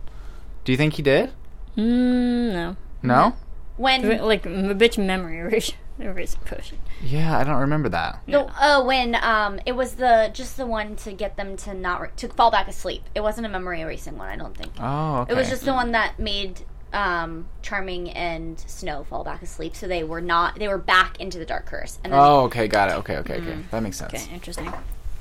[0.65, 1.31] Do you think he did?
[1.77, 2.77] Mm, no.
[3.03, 3.37] No.
[3.77, 5.63] When Like, a bitch memory
[6.01, 6.79] erasing, erasing potion.
[7.03, 8.21] Yeah, I don't remember that.
[8.27, 12.01] the oh when um it was the just the one to get them to not
[12.01, 13.03] re- to fall back asleep.
[13.15, 14.73] It wasn't a memory erasing one, I don't think.
[14.81, 15.33] Oh, okay.
[15.33, 16.61] It was just the one that made
[16.93, 21.39] um Charming and Snow fall back asleep, so they were not they were back into
[21.39, 21.99] the dark curse.
[22.05, 22.95] And then Oh, okay, got it.
[22.99, 23.59] Okay, okay, okay.
[23.71, 24.15] That makes sense.
[24.15, 24.73] Okay, interesting.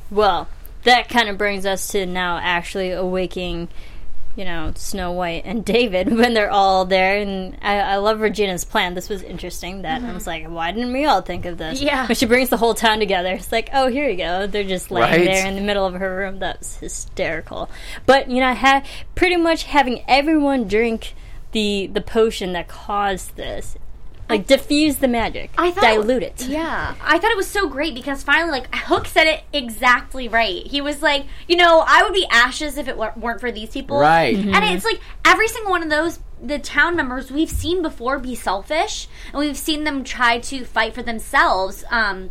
[0.09, 0.47] Well,
[0.83, 3.67] that kind of brings us to now actually awaking,
[4.37, 7.17] you know, Snow White and David when they're all there.
[7.17, 8.93] And I, I love Regina's plan.
[8.93, 9.81] This was interesting.
[9.81, 10.45] That I was mm-hmm.
[10.45, 11.81] like, why didn't we all think of this?
[11.81, 12.07] Yeah.
[12.07, 14.47] When she brings the whole town together, it's like, oh, here you go.
[14.47, 15.25] They're just laying Right.
[15.25, 16.39] there in the middle of her room.
[16.39, 17.69] That's hysterical.
[18.05, 18.83] But you know, ha-
[19.15, 21.15] pretty much having everyone drink
[21.51, 23.75] the the potion that caused this.
[24.29, 26.47] Like diffuse the magic, I thought dilute it.
[26.47, 30.67] Yeah, I thought it was so great because finally, like Hook said it exactly right.
[30.67, 33.99] He was like, you know, I would be ashes if it weren't for these people.
[33.99, 34.35] Right.
[34.35, 34.53] Mm-hmm.
[34.53, 38.35] And it's like every single one of those the town members we've seen before be
[38.35, 41.83] selfish, and we've seen them try to fight for themselves.
[41.89, 42.29] Um,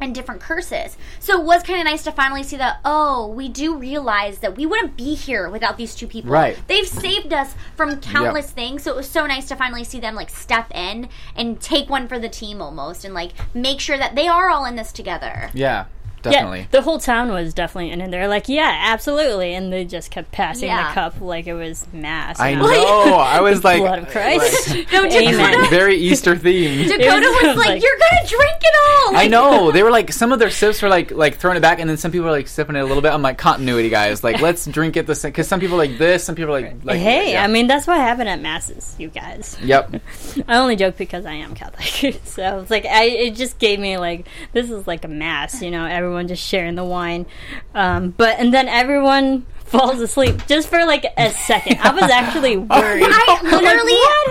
[0.00, 0.96] and different curses.
[1.20, 4.56] So it was kind of nice to finally see that, oh, we do realize that
[4.56, 6.30] we wouldn't be here without these two people.
[6.30, 6.58] Right.
[6.66, 8.82] They've saved us from countless things.
[8.82, 12.08] So it was so nice to finally see them like step in and take one
[12.08, 15.50] for the team almost and like make sure that they are all in this together.
[15.54, 15.86] Yeah.
[16.22, 16.60] Definitely.
[16.60, 20.10] Yeah, the whole town was definitely in, and they're like, "Yeah, absolutely," and they just
[20.10, 20.88] kept passing Yeah.
[20.88, 22.38] the cup like it was mass.
[22.40, 22.64] I you know.
[23.18, 24.76] I was like, blood of Christ.
[24.92, 25.34] No, Amen.
[25.52, 26.86] Dakota, very Easter themed.
[26.88, 28.74] Dakota was was like, like- "You're gonna drink it
[29.08, 31.60] all." I know they were like some of their sips were like like throwing it
[31.60, 33.12] back, and then some people were like sipping it a little bit.
[33.12, 34.22] I'm like continuity, guys.
[34.24, 36.60] Like let's drink it the same because some people are like this, some people are
[36.60, 37.44] like like hey, yeah.
[37.44, 39.56] I mean that's what happened at masses, you guys.
[39.62, 40.00] Yep.
[40.46, 43.98] I only joke because I am Catholic, so it's like I it just gave me
[43.98, 47.26] like this is like a mass, you know, everyone just sharing the wine,
[47.74, 51.78] um, but and then everyone falls asleep just for like a second.
[51.80, 53.04] I was actually worried.
[53.06, 54.30] I I'm like, literally what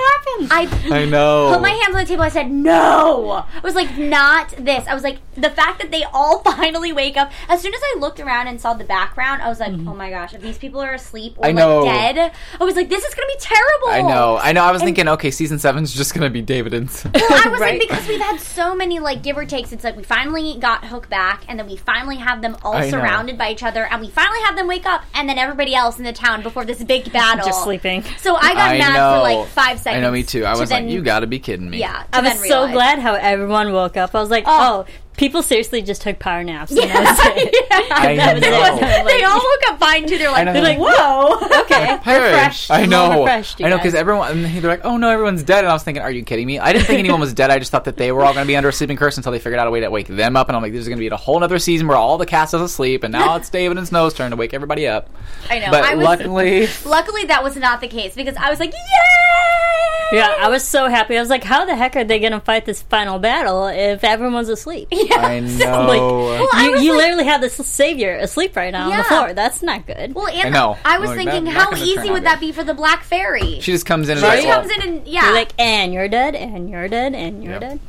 [0.49, 0.91] happened?
[0.91, 1.51] I I know.
[1.53, 2.23] put my hands on the table.
[2.23, 6.03] I said, "No." I was like, "Not this." I was like, the fact that they
[6.13, 7.31] all finally wake up.
[7.49, 9.87] As soon as I looked around and saw the background, I was like, mm-hmm.
[9.87, 10.33] "Oh my gosh!
[10.33, 11.83] If these people are asleep or I know.
[11.83, 14.37] like dead, I was like, this is gonna be terrible." I know.
[14.41, 14.63] I know.
[14.63, 16.87] I was thinking, okay, season seven's just gonna be David and.
[17.13, 17.79] Well, I was Right.
[17.79, 19.71] like, because we've had so many like give or takes.
[19.71, 22.81] It's like we finally got Hook back, and then we finally have them all I
[22.85, 22.89] know.
[22.91, 25.97] surrounded by each other, and we finally have them wake up, and then everybody else
[25.97, 28.03] in the town before this big battle Just sleeping.
[28.19, 29.17] So I got I mad know.
[29.17, 29.97] for like five seconds.
[29.97, 30.45] I know, me too.
[30.45, 31.79] I to was then- like, you gotta be kidding me.
[31.79, 32.73] Yeah, I was then so realize.
[32.73, 34.13] glad how everyone woke up.
[34.15, 34.85] I was like, Oh.
[34.87, 36.71] oh, people seriously just took power naps.
[36.71, 36.93] And that
[37.35, 37.67] was it.
[37.91, 38.49] I That was it.
[38.49, 38.57] know.
[38.61, 40.17] I like, they all woke up fine too.
[40.17, 40.53] They're like, know.
[40.53, 41.61] they're like, whoa.
[41.61, 42.31] okay, Perish.
[42.33, 42.71] refreshed.
[42.71, 43.19] I More know.
[43.23, 43.83] refreshed, you I know guys.
[43.83, 46.23] because everyone and they're like, "Oh no, everyone's dead," and I was thinking, "Are you
[46.23, 47.49] kidding me?" I didn't think anyone was dead.
[47.51, 49.31] I just thought that they were all going to be under a sleeping curse until
[49.31, 50.47] they figured out a way to wake them up.
[50.47, 52.25] And I'm like, "This is going to be a whole other season where all the
[52.25, 55.09] cast is asleep, and now it's David and Snow's turn to wake everybody up."
[55.49, 55.71] I know.
[55.71, 58.79] But I was, luckily, luckily, that was not the case because I was like, yay!
[60.17, 61.17] Yeah, I was so happy.
[61.17, 64.05] I was like, how the heck are they going to fight this final battle if
[64.05, 64.87] everyone's asleep?
[65.17, 65.85] I know.
[65.87, 69.03] Like, I you, was you like- literally have this savior asleep right now on the
[69.03, 69.33] floor.
[69.33, 70.13] That's not good.
[70.15, 70.77] Well, and I know.
[70.85, 73.59] I was Like, thinking, that- how easy would that be for the Black Fairy?
[73.61, 74.41] she just comes in and Right?
[74.41, 77.53] She comes in and yeah, You're like, and you're dead, and you're dead, and you're
[77.53, 77.61] Yep.
[77.61, 77.79] dead.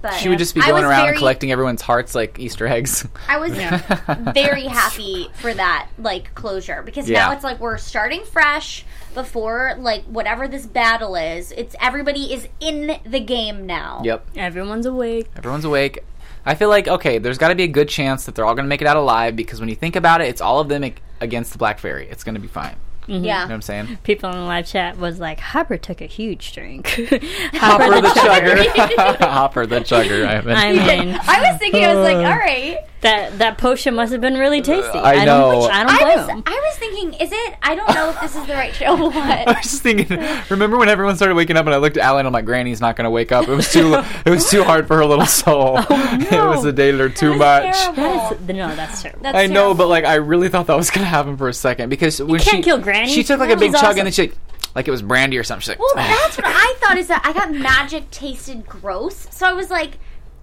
[0.00, 3.06] but she would just be going around very, collecting everyone's hearts like Easter eggs.
[3.28, 3.50] I was
[4.34, 7.26] very happy for that like closure because Yeah.
[7.26, 11.50] now it's like we're starting fresh before like whatever this battle is.
[11.52, 14.02] It's everybody is in the game now.
[14.04, 14.24] yep.
[14.36, 15.26] Everyone's awake.
[15.36, 16.04] Everyone's awake.
[16.48, 18.64] I feel like okay, there's got to be a good chance that they're all going
[18.64, 20.92] to make it out alive because when you think about it, it's all of them
[21.20, 22.08] against the Black Fairy.
[22.08, 22.76] It's going to be fine.
[23.08, 23.24] Mm-hmm.
[23.24, 23.42] Yeah.
[23.42, 23.98] You know what I'm saying?
[24.02, 26.86] People in the live chat was like, Hopper took a huge drink.
[27.54, 29.16] Hopper the chugger.
[29.28, 30.26] Hopper the chugger.
[30.26, 30.72] I, haven't- I
[31.04, 32.78] mean, I was thinking, I was like, uh, all right.
[33.00, 34.98] That that potion must have been really uh, tasty.
[34.98, 35.52] I know.
[35.52, 36.42] Don't, I don't I blame was.
[36.46, 37.54] I was thinking, is it?
[37.62, 39.10] I don't know if this is the right show.
[39.12, 40.18] I was just thinking.
[40.50, 42.80] Remember when everyone started waking up, and I looked at Ally, and I'm like, "Granny's
[42.80, 43.94] not going to wake up." It was too.
[44.26, 45.78] it was too hard for her little soul.
[45.78, 45.86] Oh,
[46.20, 47.72] it was a day or too much.
[47.94, 49.22] That is, no, that's terrible.
[49.22, 49.74] That's I know, terrible.
[49.76, 52.40] but like, I really thought that was going to happen for a second because when
[52.40, 53.12] can't she kill Granny.
[53.12, 53.98] she took like a big She's chug, awesome.
[53.98, 54.34] and then she like,
[54.74, 55.60] like it was brandy or something.
[55.60, 56.98] She's like, Well, that's what I thought.
[56.98, 59.98] Is that I thought magic tasted gross, so I was like,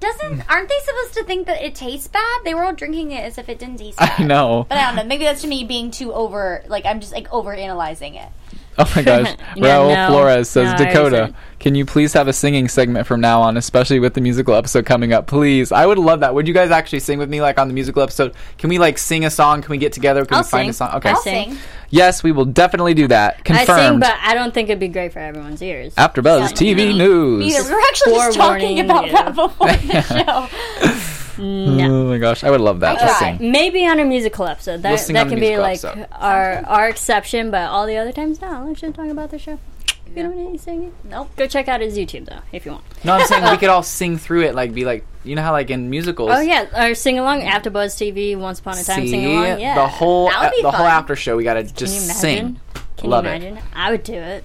[0.06, 0.40] doesn't?
[0.42, 0.52] Hmm.
[0.52, 2.42] Aren't they supposed to think that it tastes bad?
[2.44, 4.20] They were all drinking it as if it didn't taste bad.
[4.20, 4.66] I know.
[4.70, 5.04] But I don't know.
[5.06, 6.64] Maybe that's to me being too over.
[6.68, 8.30] Like I'm just like over analyzing it.
[8.78, 9.36] Oh my gosh.
[9.56, 10.08] Yeah, Raul no.
[10.10, 14.00] Flores says, No, Dakota, can you please have a singing segment from now on, especially
[14.00, 15.28] with the musical episode coming up?
[15.28, 15.72] Please.
[15.72, 16.34] I would love that.
[16.34, 18.34] Would you guys actually sing with me, like on the musical episode?
[18.58, 19.62] Can we like sing a song?
[19.62, 20.26] Can we get together?
[20.26, 20.94] Can I'll we find a song?
[20.96, 21.10] Okay.
[21.10, 21.58] I'll sing.
[21.90, 21.98] Sing.
[21.98, 23.42] Yes, we will definitely do that.
[23.50, 25.94] I sing, but I don't think it'd be great for everyone's ears.
[25.98, 27.40] After Buzz Yeah, TV me News.
[27.46, 27.64] Neither.
[27.70, 29.12] We were actually just talking about you.
[29.14, 30.02] that before the
[31.38, 31.44] show.
[31.44, 32.04] no.
[32.06, 33.52] Oh my gosh, I would love that to sing.
[33.52, 34.82] Maybe on a musical episode.
[34.84, 36.08] That, We'll sing that on the can be like episode.
[36.12, 38.66] our our exception, but all the other times, no.
[38.68, 39.60] Let's just talk about the show.
[40.16, 40.94] You don't need any singing.
[41.04, 41.30] Nope.
[41.36, 42.84] Go check out his YouTube though, if you want.
[43.04, 45.52] No, I'm saying we could all sing through it, like be like, you know how
[45.52, 46.32] like in musicals.
[46.34, 48.38] Oh yeah, or sing along after Buzz TV.
[48.38, 49.60] Once upon a time, See sing along.
[49.60, 51.36] Yeah, the whole That would be the whole after show.
[51.36, 52.16] We gotta Can you just imagine?
[52.16, 52.60] sing.
[52.98, 53.36] Can Love you it.
[53.36, 53.64] imagine?
[53.74, 54.44] I would do it.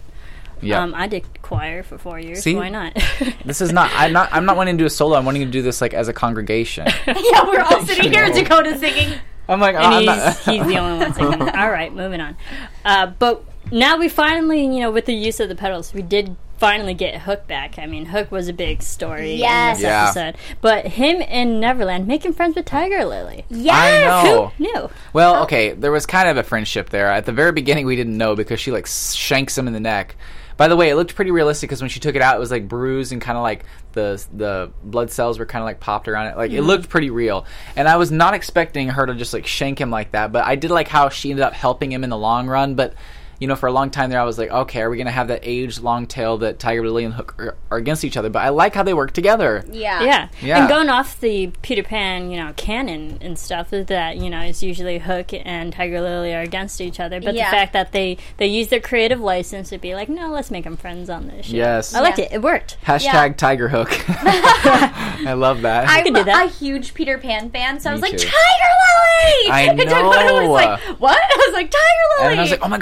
[0.62, 0.82] Yeah.
[0.82, 2.42] Um, I did choir for four years.
[2.42, 2.54] See?
[2.54, 2.94] Why not?
[3.44, 3.90] this is not.
[3.94, 4.28] I'm not.
[4.32, 5.16] I'm not wanting to do a solo.
[5.16, 6.86] I'm wanting to do this like as a congregation.
[7.06, 8.28] yeah, we're all sitting here.
[8.28, 8.34] know.
[8.34, 9.18] Dakota singing.
[9.48, 10.36] I'm like, and I'm he's, not.
[10.38, 11.42] he's the only one singing.
[11.42, 12.36] All right, moving on.
[12.84, 16.36] Uh, but now we finally, you know, with the use of the pedals, we did
[16.58, 17.78] finally get Hook back.
[17.78, 19.78] I mean, Hook was a big story Yes.
[19.78, 20.04] in this Yeah.
[20.04, 20.36] episode.
[20.60, 23.46] But him in Neverland making friends with Tiger Lily.
[23.48, 24.52] Yeah, I know.
[24.58, 24.90] No.
[25.14, 27.10] Well, okay, there was kind of a friendship there.
[27.10, 30.16] At the very beginning, we didn't know because she like shanks him in the neck.
[30.58, 32.50] By the way, it looked pretty realistic because when she took it out, it was
[32.50, 36.06] like bruised and kind of like the the blood cells were kind of like popped
[36.06, 36.36] around it.
[36.36, 36.66] Like it mm-hmm.
[36.66, 37.46] looked pretty real.
[37.76, 40.32] And I was not expecting her to just like shank him like that.
[40.32, 42.74] But I did like how she ended up helping him in the long run.
[42.74, 42.92] But
[43.40, 45.28] you know, for a long time there, I was like, okay, are we gonna have
[45.28, 48.28] that age long tail that Tiger Lily and Hook are, are against each other?
[48.30, 49.64] But I like how they work together.
[49.72, 50.02] Yeah.
[50.04, 50.28] Yeah.
[50.42, 50.60] Yeah.
[50.60, 54.40] And going off the Peter Pan, you know, canon and stuff is that, you know,
[54.40, 57.20] it's usually Hook and Tiger Lily are against each other.
[57.20, 57.50] But Yeah.
[57.50, 60.64] the fact that they, they use their creative license to be like, no, let's make
[60.64, 61.56] them friends on this show.
[61.56, 61.94] Yes.
[61.94, 62.26] I liked Yeah.
[62.26, 62.32] it.
[62.32, 62.76] It worked.
[62.84, 63.32] Hashtag Yeah.
[63.32, 63.88] Tiger Hook.
[64.08, 65.88] I love that.
[65.88, 66.46] I'm could do that.
[66.46, 68.18] a huge Peter Pan fan, so I was like, too.
[68.28, 69.50] Tiger Lily!
[69.50, 71.18] I And Dakota was like, what?
[71.18, 72.30] I was like, Tiger Lily!
[72.32, 72.78] and I was like, oh my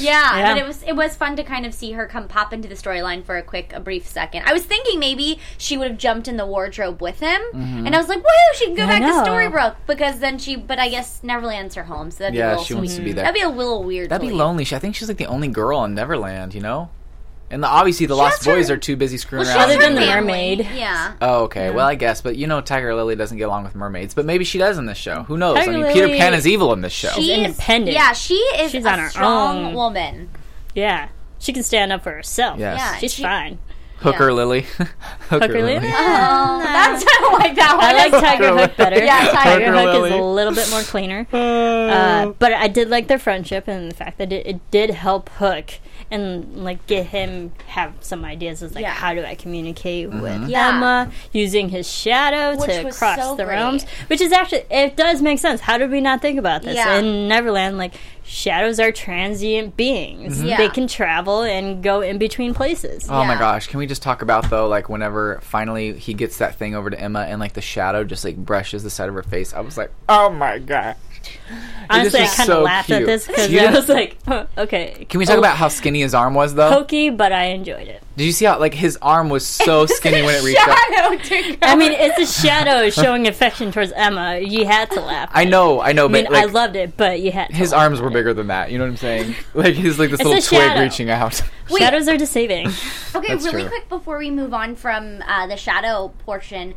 [0.00, 0.54] yeah, Yeah.
[0.54, 2.74] but it was it was fun to kind of see her come pop into the
[2.74, 4.42] storyline for a quick, a brief second.
[4.46, 7.86] I was thinking maybe she would have jumped in the wardrobe with him, Mm-hmm.
[7.86, 9.24] and I was like, woo, she can go I back know.
[9.24, 10.56] to Storybrooke because then she.
[10.56, 13.02] But I guess Neverland's her home, so that'd be a Yeah, little she wants to
[13.02, 13.24] be there.
[13.24, 14.10] That'd be a little weird.
[14.10, 14.36] That'd be leave.
[14.36, 14.64] lonely.
[14.64, 16.90] She, I think she's like the only girl in Neverland, you know?
[17.50, 19.68] And the, obviously the Lost has her- Boys are too busy screwing Well, she around.
[19.68, 20.60] has Other than the mermaid.
[20.74, 21.14] Yeah.
[21.20, 21.70] Oh, okay.
[21.70, 24.44] Well, I guess, but you know, Tiger Lily doesn't get along with mermaids, but maybe
[24.44, 25.22] she does in this show.
[25.24, 25.56] Who knows?
[25.58, 27.10] Tiger I mean, Peter Lily- Pan is evil in this show.
[27.10, 27.92] She's independent.
[27.94, 29.74] Yeah, she is She's a on her strong own.
[29.74, 30.30] woman.
[30.74, 31.08] Yeah.
[31.38, 32.58] She can stand up for herself.
[32.58, 32.78] Yes.
[32.80, 33.58] Yeah, She's she- fine.
[33.98, 34.34] Hooker yeah.
[34.34, 34.60] Lily.
[35.30, 35.76] Hooker, Hooker Lily?
[35.76, 37.84] Oh, that's how I don't like that one.
[37.84, 39.02] I like Tiger Hook better.
[39.02, 40.10] Yeah, Tiger Tiger Hook Lily.
[40.10, 41.26] is a little bit more cleaner.
[41.84, 45.28] Uh, but I did like their friendship and the fact that it, it did help
[45.30, 45.74] Hook
[46.10, 48.90] and like get him have some ideas as like Yeah.
[48.92, 50.20] how do I communicate Mm-hmm.
[50.20, 50.68] with Yeah.
[50.76, 53.54] Emma using his shadow Which to cross so the great.
[53.54, 55.60] realms, which is actually it does make sense.
[55.60, 56.98] How did we not think about this Yeah.
[56.98, 57.78] in Neverland?
[57.78, 57.94] Like
[58.26, 60.56] shadows are transient beings; Yeah.
[60.56, 63.06] they can travel and go in between places.
[63.10, 63.66] Oh my gosh!
[63.66, 66.98] Can we just talk about though, like whenever finally he gets that thing over to
[66.98, 69.52] Emma and like the shadow just like brushes the side of her face?
[69.52, 70.96] I was like, oh my god!
[71.90, 73.00] Honestly, I kind of so laughed cute.
[73.02, 75.06] at this because You I was like, huh, okay.
[75.08, 76.70] Can we talk about how skinny his arm was though?
[76.70, 78.02] Pokey, But I enjoyed it.
[78.16, 80.76] Did you see how like his arm was so skinny when it reached up?
[80.78, 84.38] Shadow I mean, it's a shadow showing affection towards Emma.
[84.38, 85.30] You had to laugh.
[85.34, 87.72] I know, I know, I mean, like, I loved it, but you had to his
[87.72, 88.14] laugh arms were it.
[88.14, 88.70] bigger than that.
[88.70, 89.34] You know what I'm saying?
[89.52, 90.80] Like he's like this It's little twig shadow.
[90.82, 91.42] reaching out.
[91.70, 91.80] Wait.
[91.80, 92.68] Shadows are deceiving.
[93.14, 93.68] Okay, That's really true.
[93.70, 96.74] quick before we move on from uh, the shadow portion,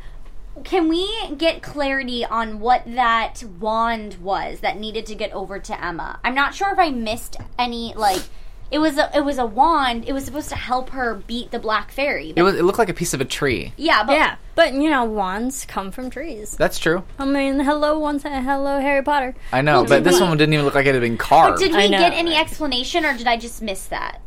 [0.63, 5.83] can we get clarity on what that wand was that needed to get over to
[5.85, 6.19] Emma?
[6.23, 8.21] I'm not sure if I missed any like.
[8.69, 10.03] It was a it was a wand.
[10.09, 12.33] It was supposed to help her beat the black fairy.
[12.35, 12.55] It was.
[12.55, 13.71] It looked like a piece of a tree.
[13.77, 16.51] yeah, but yeah, but you know, wands come from trees.
[16.57, 17.03] That's true.
[17.17, 18.25] I mean, hello, wands.
[18.25, 19.35] Uh, hello, Harry Potter.
[19.53, 21.59] I know, Well, but this we- one didn't even look like it had been carved.
[21.59, 24.19] did we get any explanation, or did I just miss that?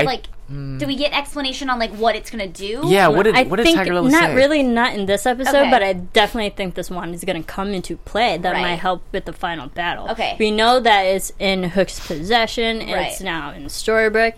[0.00, 2.82] I- like, do we get explanation on like what it's gonna do?
[2.86, 3.08] yeah.
[3.08, 4.34] What did I What did think Tiger Lily not say?
[4.34, 5.70] really, not in this episode, Okay.
[5.70, 8.38] but I definitely think this wand is going to come into play.
[8.38, 8.62] That Right.
[8.62, 10.08] might help with the final battle.
[10.10, 10.36] Okay.
[10.38, 12.78] we know that it's in Hook's possession.
[12.78, 13.08] Right.
[13.08, 14.34] It's now in Storybrooke.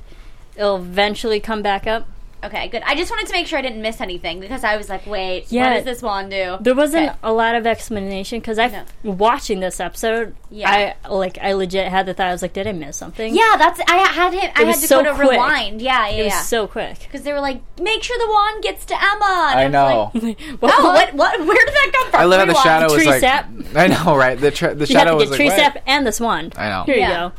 [0.56, 2.08] It'll eventually come back up.
[2.42, 2.82] Okay, good.
[2.86, 5.46] I just wanted to make sure I didn't miss anything because I was like, wait,
[5.50, 6.56] what does this wand do?
[6.60, 7.18] There wasn't Okay.
[7.22, 8.84] a lot of explanation because I, No.
[9.04, 10.94] watching this episode, Yeah.
[11.04, 13.34] I like I legit had the thought I was like, did I miss something?
[13.34, 14.50] Yeah, that's I had him.
[14.56, 15.30] I had to so go to quick.
[15.32, 15.82] rewind.
[15.82, 16.40] Yeah, yeah, it was yeah.
[16.42, 16.98] so quick.
[17.00, 19.52] Because they were like, make sure the wand gets to Emma.
[19.56, 20.10] And I was know.
[20.28, 21.14] Like, What- oh, what?
[21.14, 21.40] What?
[21.40, 22.20] Where did that come from?
[22.20, 22.64] I love how the Rewind.
[22.64, 23.20] shadow was Tree like.
[23.20, 23.50] sap.
[23.74, 24.40] I know, right?
[24.40, 25.36] The tra- the You have shadow to was get like.
[25.36, 25.56] tree what?
[25.58, 26.54] sap and this wand.
[26.56, 26.84] I know.
[26.84, 27.32] Here you go.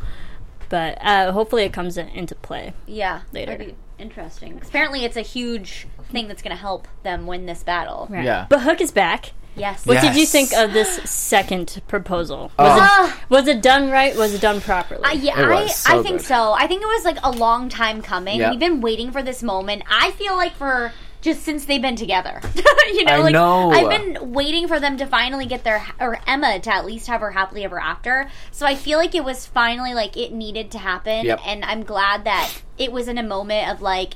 [0.70, 2.74] But uh, hopefully it comes in, into play.
[2.88, 3.74] Yeah, Later.
[4.02, 4.60] That'd interesting.
[4.60, 8.08] 'Cause apparently, it's a huge thing that's going to help them win this battle.
[8.10, 8.24] Right.
[8.26, 8.46] Yeah.
[8.50, 9.32] But Hook is back.
[9.56, 9.86] Yes.
[9.86, 10.32] What did you Yes.
[10.32, 12.52] think of this second proposal?
[12.58, 14.16] Was, it, was it done right?
[14.16, 15.04] Was it done properly?
[15.04, 16.26] Uh, yeah, It I, was so I think good.
[16.26, 16.54] so.
[16.54, 18.40] I think it was like a long time coming.
[18.40, 18.52] Yep.
[18.52, 19.84] We've been waiting for this moment.
[19.92, 22.40] I feel like for just since they've been together.
[22.94, 23.72] you know, I like know.
[23.72, 27.20] I've been waiting for them to finally get their or Emma to at least have
[27.22, 28.30] her happily ever after.
[28.52, 31.42] So I feel like it was finally like it needed to happen Yep.
[31.46, 32.50] and I'm glad that
[32.82, 34.14] it was in a moment of like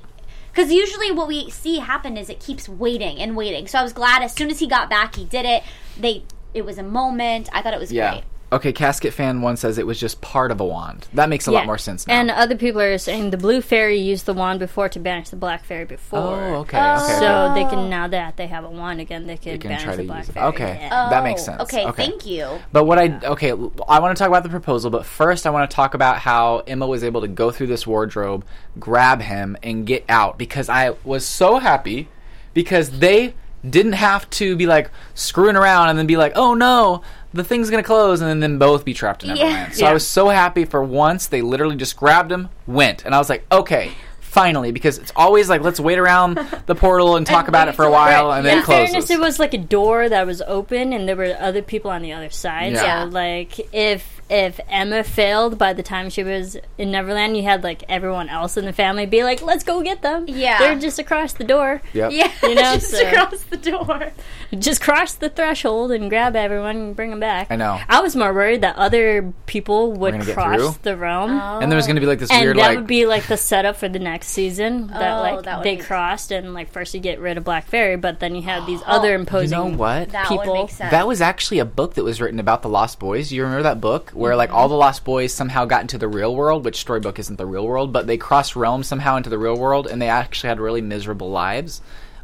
[0.51, 3.67] because usually what we see happen is it keeps waiting and waiting.
[3.67, 5.63] So I was glad as soon as he got back, he did it.
[5.97, 6.23] They,
[6.53, 7.49] it was a moment.
[7.51, 8.11] I thought it was Yeah.
[8.11, 8.23] great.
[8.51, 11.07] Okay, Casket fan one says it was just part of a wand.
[11.13, 12.13] That makes a lot more sense now.
[12.13, 15.35] And other people are saying the blue fairy used the wand before to banish the
[15.35, 16.19] black fairy before.
[16.19, 17.15] oh, okay, okay.
[17.19, 19.83] So they can now that they have a wand again, they can, They can banish
[19.83, 20.33] try the black use it.
[20.33, 20.47] fairy.
[20.47, 20.77] Okay.
[20.79, 21.09] Yeah.
[21.09, 21.61] That makes Oh, sense.
[21.63, 22.05] Okay, Okay.
[22.07, 22.47] thank you.
[22.71, 25.69] But what I okay, I want to talk about the proposal, but first I want
[25.69, 28.45] to talk about how Emma was able to go through this wardrobe,
[28.79, 32.09] grab him, and get out because I was so happy
[32.53, 33.33] because they
[33.67, 37.01] didn't have to be like screwing around and then be like, oh no,
[37.35, 39.43] the thing's gonna close, and then them both be trapped in Yeah.
[39.43, 39.73] Neverland.
[39.75, 39.91] So Yeah.
[39.91, 43.29] I was so happy for once they literally just grabbed him, went, and I was
[43.29, 43.91] like, okay.
[44.19, 47.75] Finally, because it's always like let's wait around the portal and talk And about it
[47.75, 48.51] for a while, right, and yeah.
[48.51, 48.89] then In it closes.
[48.91, 52.01] fairness, it was like a door that was open, and there were other people on
[52.01, 52.73] the other side.
[52.73, 53.05] Yeah.
[53.05, 57.63] So, like, if if Emma failed by the time she was in Neverland, you had
[57.63, 60.57] like everyone else in the family be like, "Let's go get them." Yeah.
[60.59, 61.81] they're just across the door.
[61.93, 62.11] Yep.
[62.11, 64.11] Yeah, You know, just so- across the door.
[64.57, 67.47] Just cross the threshold and grab everyone and bring them back.
[67.51, 67.79] I know.
[67.89, 71.31] I was more worried that other people would cross the realm.
[71.31, 71.59] Oh.
[71.59, 73.27] And there was going to be like this And weird that like would be like
[73.27, 74.87] the setup for the next season.
[74.95, 77.65] That Oh, like that they be- crossed and like first you get rid of Black
[77.67, 79.57] Fairy, but then you have these other imposing.
[79.57, 79.71] you imposing.
[79.73, 80.09] know what?
[80.09, 80.91] That People- would make sense.
[80.91, 83.31] That was actually a book that was written about the Lost Boys.
[83.31, 86.35] You remember that book where like all the Lost Boys somehow got into the real
[86.35, 89.57] world, which Storybrooke isn't the real world, but they crossed realms somehow into the real
[89.57, 91.81] world, and they actually had really miserable lives.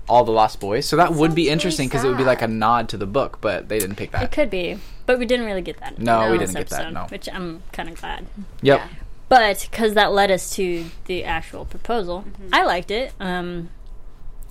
[0.10, 0.88] All the Lost Boys.
[0.88, 3.38] So that, would be interesting because it would be like a nod to the book,
[3.40, 4.24] but they didn't pick that.
[4.24, 6.00] It could be, but we didn't really get that.
[6.00, 7.06] No, in we this didn't get that, episode, no.
[7.06, 8.26] which I'm kind of glad.
[8.62, 8.80] Yep.
[8.80, 8.88] Yeah.
[9.30, 12.50] But because that led us to the actual proposal, Mm-hmm.
[12.54, 13.14] I liked it.
[13.22, 13.70] Um,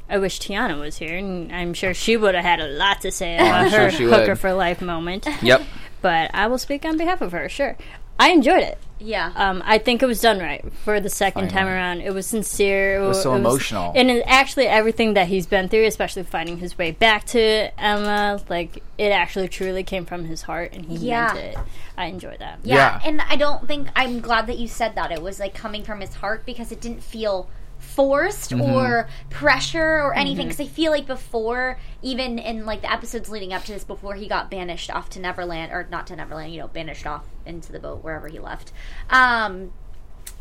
[0.09, 3.11] I wish Tiana was here, and I'm sure she would have had a lot to
[3.11, 4.39] say about I'm sure her she hooker would.
[4.39, 5.27] for life moment.
[5.43, 5.63] Yep.
[6.03, 7.49] But I will speak on behalf of her.
[7.49, 7.77] Sure,
[8.19, 8.79] I enjoyed it.
[8.99, 9.33] yeah.
[9.35, 12.01] Um, I think it was done right for the second time around.
[12.03, 12.97] It was sincere.
[13.03, 13.93] It was so emotional.
[13.97, 18.41] and it, actually everything that he's been through, especially finding his way back to Emma,
[18.51, 21.33] like it actually truly came from his heart, and he Yeah.
[21.33, 21.59] meant it.
[21.97, 22.59] I enjoyed that.
[22.63, 23.01] Yeah, Yeah.
[23.09, 25.11] and I don't think I'm glad that you said that.
[25.13, 27.49] It was like coming from his heart because it didn't feel
[27.81, 28.63] forced Mm-hmm.
[28.63, 30.47] or pressure or anything.
[30.47, 34.15] Because I feel like before, even in like the episodes leading up to this, before
[34.15, 37.73] he got banished off to Neverland or not to Neverland, you know, banished off into
[37.73, 38.73] the boat wherever he left.
[39.09, 39.73] Um,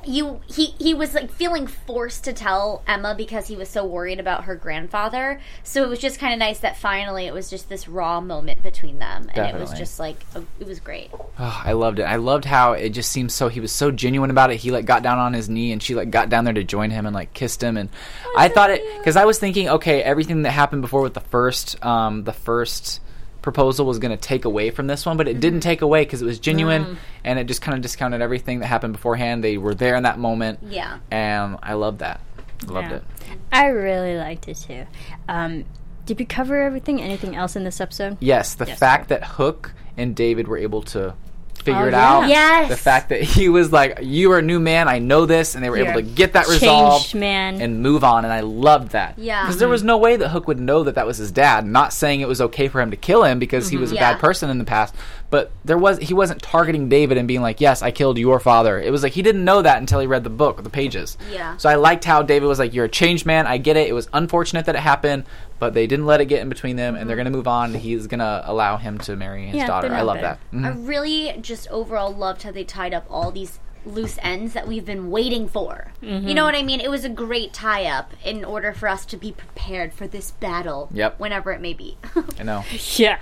[0.06, 4.20] you he he was like feeling forced to tell Emma because he was so worried
[4.20, 5.42] about her grandfather.
[5.64, 8.64] So it was just kind of nice that finally it was just this raw moment
[8.64, 11.10] between them, and it was just like a, it was great.
[11.14, 12.04] Oh, I loved it.
[12.04, 14.58] I loved how it just seemed so he was so genuine about it.
[14.58, 16.92] He like got down on his knee and she like got down there to join
[16.92, 17.90] him and like kissed him and
[18.38, 21.84] I thought it cuz I was thinking okay, everything that happened before with the first
[21.86, 23.02] um the first
[23.42, 26.22] proposal was going to take away from this one, but it didn't take away cuz
[26.22, 29.44] it was genuine and it just kind of discounted everything that happened beforehand.
[29.44, 30.60] They were there in that moment.
[30.64, 30.98] Yeah.
[31.12, 32.20] And I loved that.
[32.68, 32.96] Loved Yeah.
[32.98, 33.04] it.
[33.52, 34.86] I really liked it too.
[35.28, 35.64] Um,
[36.06, 37.02] did we cover everything?
[37.02, 38.18] Anything else in this episode?
[38.20, 41.14] Yes, the Yes, fact that Hook and David were able to
[41.62, 42.10] figure Oh, it yeah.
[42.10, 42.28] out.
[42.28, 42.70] Yes.
[42.70, 44.88] The fact that he was like, "You are a new man.
[44.88, 47.62] I know this," and they were You're able to get that changed resolved man.
[47.62, 48.26] and move on.
[48.26, 49.18] And I loved that.
[49.18, 49.44] Yeah.
[49.44, 51.66] because there was no way that Hook would know that that was his dad.
[51.66, 54.02] Not saying it was okay for him to kill him because he was a mm-hmm.
[54.04, 54.14] Yeah.
[54.14, 54.96] bad person in the past,
[55.30, 58.80] but there was he wasn't targeting David and being like, "Yes, I killed your father."
[58.80, 61.18] It was like he didn't know that until he read the book, the pages.
[61.32, 61.58] Yeah.
[61.58, 63.48] So I liked how David was like, "You're a changed man.
[63.48, 63.88] I get it.
[63.88, 65.24] It was unfortunate that it happened."
[65.60, 67.74] But they didn't let it get in between them, and they're going to move on.
[67.74, 69.94] He's going to allow him to marry his Yeah, daughter.
[69.94, 70.38] I love there.
[70.52, 70.58] that.
[70.58, 70.66] Mhm.
[70.66, 74.86] I really just overall loved how they tied up all these loose ends that we've
[74.86, 75.94] been waiting for.
[76.04, 76.28] Mm-hmm.
[76.28, 76.80] You know what I mean?
[76.82, 80.32] It was a great tie up in order for us to be prepared for this
[80.32, 80.90] battle.
[80.94, 81.18] Yep.
[81.20, 81.98] Whenever it may be.
[82.40, 82.64] I know.
[82.98, 83.20] Yeah.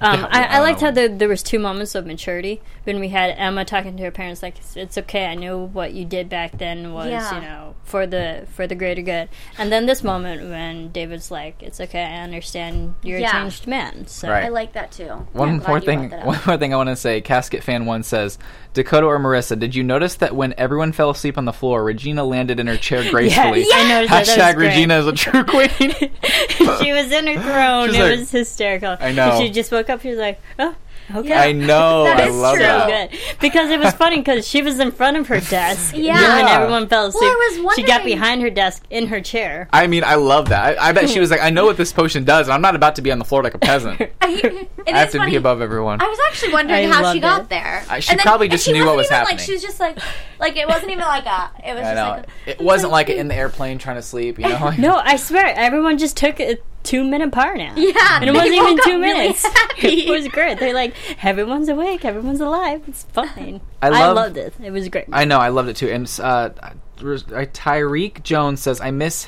[0.00, 3.00] Um, Yeah, I, I I liked how there, there was two moments of maturity when
[3.00, 6.04] we had Emma talking to her parents like it's, it's okay I know what you
[6.04, 7.34] did back then was Yeah.
[7.34, 9.28] you know for the for the greater good
[9.58, 13.28] and then this moment when David's like it's okay I understand you're Yeah.
[13.28, 14.44] a changed man so Right.
[14.44, 15.08] I like that too.
[15.32, 16.08] One I'm more thing.
[16.08, 16.26] brought that up.
[16.26, 17.20] One more thing I want to say.
[17.20, 18.38] Casket fan one says,
[18.72, 22.22] Dakota or Marisa, did you notice that when everyone fell asleep on the floor, Regina
[22.24, 23.66] landed in her chair gracefully?
[23.74, 24.26] I noticed that.
[24.26, 24.66] That was Hashtag great.
[24.68, 25.68] Regina is a true queen.
[26.80, 29.38] she was in her throne She's it like- was hysterical I know.
[29.40, 30.74] she just woke up she was like oh
[31.14, 32.04] okay I know.
[32.10, 32.62] That I is love true.
[32.64, 33.10] so that.
[33.10, 36.38] good because it was funny because she was in front of her desk Yeah.
[36.38, 39.86] and everyone fell asleep I was she got behind her desk in her chair I
[39.88, 40.78] mean, I love that.
[40.78, 42.74] I, I bet she was like, I know what this potion does, and I'm not
[42.74, 44.00] about to be on the floor like a peasant.
[44.22, 45.32] It I have to funny.
[45.32, 46.00] be above everyone.
[46.00, 47.48] I was actually wondering I how she loved got it.
[47.50, 47.84] there.
[47.88, 49.36] I- she And then- probably and just she knew what wasn't even, happening.
[49.38, 49.98] Like she was just like,
[50.38, 51.50] like it wasn't even like a.
[51.64, 52.10] It was I just know.
[52.10, 52.26] like.
[52.46, 54.70] A, it wasn't like in the airplane trying to sleep, you know?
[54.78, 57.74] No, I swear, everyone just took a two minute power nap.
[57.76, 59.42] Yeah, and it wasn't even two minutes.
[59.46, 60.06] happy.
[60.06, 60.58] it was great.
[60.58, 62.82] They're like, everyone's awake, everyone's alive.
[62.86, 63.60] It's fine.
[63.82, 64.54] I I, love- loved it.
[64.62, 65.06] It was great.
[65.12, 65.88] I know, I loved it too.
[65.88, 66.50] And uh,
[66.98, 69.26] Tyreek Jones says, "I miss,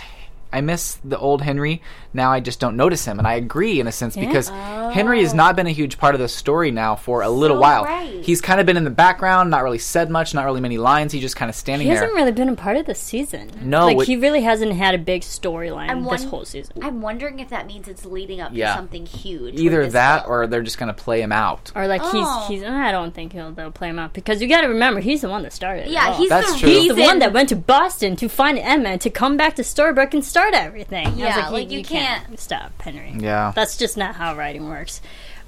[0.53, 1.82] I miss the old Henry.
[2.14, 5.34] Now I just don't notice him." And I agree in a sense because Henry has
[5.34, 7.84] not been a huge part of the story now for a little So while.
[7.84, 8.22] right.
[8.24, 11.12] He's kind of been in the background, not really said much, not really many lines.
[11.12, 11.96] He's just kind of standing there.
[11.96, 13.50] he hasn't really been a part of the season.
[13.62, 16.76] No, like it- he really hasn't had a big storyline I'm this whole season.
[16.82, 18.68] I'm wondering if that means it's leading up Yeah.
[18.68, 19.58] to something huge.
[19.58, 20.32] Either that, film.
[20.32, 21.72] or they're just going to play him out.
[21.74, 22.46] Or like Oh.
[22.48, 22.68] he's he's.
[22.68, 25.28] I don't think he'll they'll play him out because you got to remember he's the
[25.28, 25.88] one that started.
[25.88, 26.14] yeah, all.
[26.16, 26.68] he's That's the true.
[26.68, 30.14] He's the one that went to Boston to find Emma to come back to Storybrooke
[30.14, 31.06] and start everything.
[31.06, 32.01] I was Yeah, like, like, you can't-
[32.36, 33.14] stop, Henry.
[33.18, 33.53] Yeah.
[33.55, 35.00] that's just not how writing works.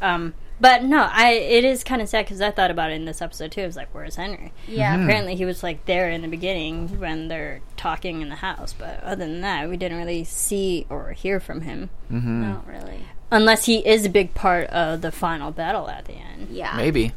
[0.02, 3.04] Um, but no, I it is kind of sad because I thought about it in
[3.06, 3.62] this episode too.
[3.62, 4.94] I was like, "Where's Henry?" Yeah.
[4.94, 5.04] Mm-hmm.
[5.04, 9.02] Apparently, he was like there in the beginning when they're talking in the house, but
[9.02, 13.00] other than that, we didn't really see or hear from him Not really.
[13.32, 16.48] unless he is a big part of the final battle at the end.
[16.50, 16.76] Yeah.
[16.76, 17.12] Maybe.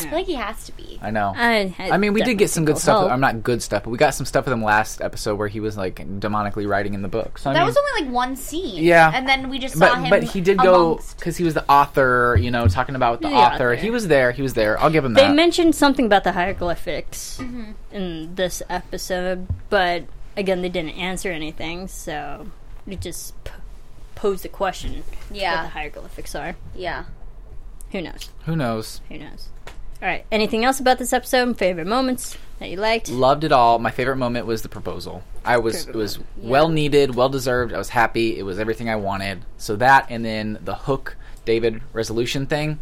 [0.00, 0.98] I feel like he has to be.
[1.00, 1.32] I know.
[1.36, 3.00] I, I mean, we did get some good stuff.
[3.00, 3.12] Help.
[3.12, 5.60] I'm not good stuff, but we got some stuff with him last episode where he
[5.60, 7.38] was like demonically writing in the book.
[7.38, 8.82] So I That mean, was only like one scene.
[8.82, 9.12] Yeah.
[9.14, 10.10] And then we just saw but him.
[10.10, 12.36] but he did go because he was the author.
[12.40, 13.54] You know, talking about the, The author.
[13.72, 13.74] author.
[13.76, 14.32] He was there.
[14.32, 14.80] He was there.
[14.80, 15.28] I'll give him They that.
[15.28, 17.72] They mentioned something about the hieroglyphics Mm-hmm.
[17.92, 20.04] in this episode, but
[20.36, 22.46] again, they didn't answer anything, so
[22.86, 23.52] it just p-
[24.14, 26.56] posed the question Yeah, what the hieroglyphics are.
[26.74, 27.04] Yeah.
[27.92, 28.30] Who knows?
[28.46, 29.00] Who knows?
[29.08, 29.48] Who knows?
[30.04, 30.26] All right.
[30.30, 31.56] Anything else about this episode?
[31.56, 33.08] Favorite moments that you liked?
[33.08, 33.78] Loved it all.
[33.78, 35.22] My favorite moment was the proposal.
[35.46, 36.44] I was it was moment.
[36.44, 37.72] well needed, well deserved.
[37.72, 38.38] I was happy.
[38.38, 39.46] It was everything I wanted.
[39.56, 42.80] So that and then the hook David resolution thing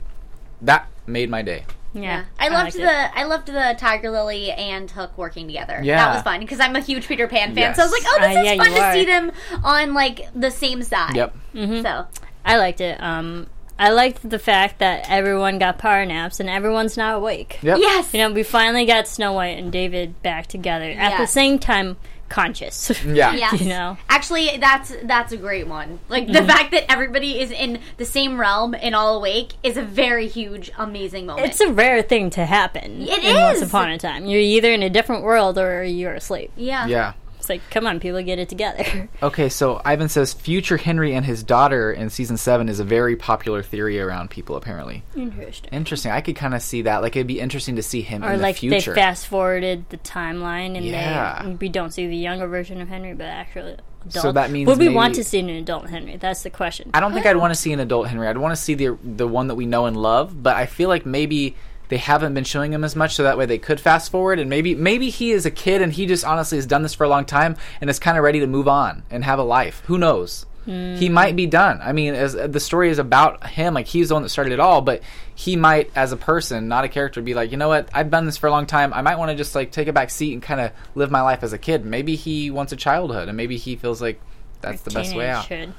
[0.63, 1.65] that made my day.
[1.95, 2.25] Yeah.
[2.41, 3.11] I loved the it.
[3.15, 5.79] I loved the Tiger Lily and Hook working together.
[5.81, 6.05] Yeah.
[6.05, 7.73] That was fun because I'm a huge Peter Pan fan.
[7.77, 8.93] So I was like, oh, this Uh, is yeah, fun to are.
[8.95, 11.15] see them on like the same side.
[11.15, 11.37] Yep.
[11.55, 12.07] So
[12.45, 13.01] I liked it.
[13.01, 13.47] Um,
[13.79, 17.59] I liked the fact that everyone got power naps and everyone's now awake.
[17.63, 17.79] Yep.
[17.81, 18.15] yes.
[18.15, 21.33] You know, we finally got Snow White and David back together at the Yes.
[21.33, 21.97] same time,
[22.29, 22.91] conscious.
[23.05, 23.35] Yeah.
[23.35, 23.61] Yes.
[23.61, 23.97] You know.
[24.09, 25.99] Actually, that's that's a great one.
[26.09, 26.33] Like Mm-hmm.
[26.33, 30.29] the fact that everybody is in the same realm and all awake is a very
[30.29, 31.49] huge, amazing moment.
[31.49, 33.03] It's a rare thing to happen.
[33.03, 33.69] It in Once is.
[33.69, 36.53] upon a time, you're either in a different world or you're asleep.
[36.57, 36.87] yeah.
[36.87, 37.13] Yeah.
[37.43, 39.09] It's like, come on, people, get it together.
[39.21, 43.17] Okay, so Ivan says future Henry and his daughter in season seven is a very
[43.17, 44.55] popular theory around people.
[44.57, 45.71] Apparently, Interesting.
[45.73, 46.13] interesting.
[46.13, 47.03] I could kind of see that.
[47.03, 48.95] Like, it'd be interesting to see him Or in like the future.
[48.95, 51.43] they fast forwarded the timeline and Yeah.
[51.45, 53.73] they we don't see the younger version of Henry, but actually
[54.07, 54.23] adult.
[54.23, 56.17] So that means would we want to see an adult Henry?
[56.17, 56.91] That's the question.
[56.95, 57.41] I don't think I'd oh.
[57.41, 58.29] want to see an adult Henry.
[58.29, 60.43] I'd want to see the the one that we know and love.
[60.43, 61.57] But I feel like maybe
[61.93, 64.39] they haven't been showing him as much, so that way they could fast forward.
[64.39, 67.05] And maybe maybe he is a kid and he just honestly has done this for
[67.05, 69.83] a long time and is kind of ready to move on and have a life.
[69.87, 70.47] Who knows?
[70.65, 71.13] He hmm.
[71.13, 71.81] might be done.
[71.83, 74.61] I mean, as the story is about him, like he's the one that started it
[74.61, 74.81] all.
[74.81, 75.03] But
[75.35, 77.89] he might, as a person, not a character, be like, you know what?
[77.93, 78.93] I've done this for a long time.
[78.95, 81.23] I might want to just like take a back seat and kind of live my
[81.23, 81.85] life as a kid.
[81.85, 84.21] Maybe he wants a childhood, and maybe he feels like
[84.61, 85.47] that's the best way out.
[85.47, 85.75] should.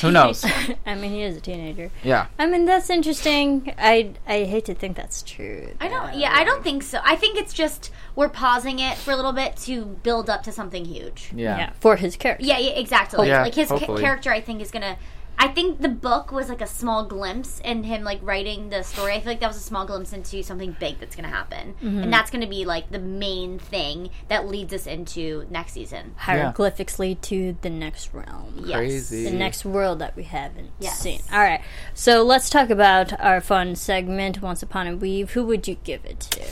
[0.00, 0.44] Who knows?
[0.86, 1.90] I mean, he is a teenager.
[2.02, 2.26] Yeah.
[2.38, 3.74] I mean, that's interesting.
[3.78, 5.74] I I hate to think that's true.
[5.80, 6.14] I don't.
[6.14, 7.00] Yeah, I don't think so.
[7.02, 10.52] I think it's just we're pausing it for a little bit to build up to
[10.52, 11.30] something huge.
[11.34, 11.56] Yeah.
[11.58, 11.70] Yeah.
[11.80, 12.44] for his character.
[12.44, 13.28] Yeah, yeah exactly.
[13.28, 14.96] Yeah, like his ca- character, I think is gonna.
[15.38, 19.12] I think the book was like a small glimpse in him like writing the story.
[19.14, 22.04] I feel like that was a small glimpse into something big that's gonna happen, Mm-hmm.
[22.04, 26.14] and that's gonna be like the main thing that leads us into next season.
[26.16, 28.54] Hieroglyphics lead to the next realm.
[28.64, 28.76] Yes.
[28.76, 29.24] Crazy.
[29.24, 30.98] The next world that we haven't Yes.
[30.98, 31.20] seen.
[31.32, 31.60] All right,
[31.94, 35.32] so let's talk about our fun segment, Once Upon a Weave.
[35.32, 36.42] Who would you give it to?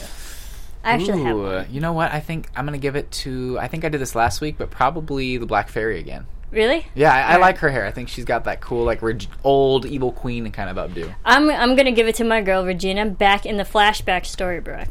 [0.85, 1.67] I actually have one.
[1.71, 2.13] you know what?
[2.13, 3.59] I think I'm gonna give it to.
[3.59, 6.27] I think I did this last week, but probably the Black Fairy again.
[6.55, 6.87] Really?
[6.95, 7.85] Yeah, I, I like her hair.
[7.85, 11.13] I think she's got that cool, like reg- old evil queen kind of updo.
[11.25, 14.89] I'm I'm gonna give it to my girl Regina back in the flashback Storybrooke.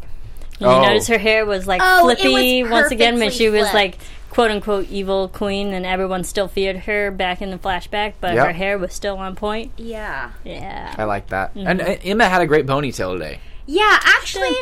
[0.59, 0.81] You Oh.
[0.83, 3.73] notice her hair was like Oh, it flippy was once again when perfectly she was
[3.73, 3.97] like
[4.29, 8.45] quote unquote evil queen and everyone still feared her back in the flashback, but Yep.
[8.47, 9.71] her hair was still on point.
[9.77, 10.31] Yeah.
[10.43, 10.93] Yeah.
[10.97, 11.53] I like that.
[11.55, 11.67] Mm-hmm.
[11.67, 13.39] And uh, Emma had a great ponytail today.
[13.65, 14.55] Yeah, actually,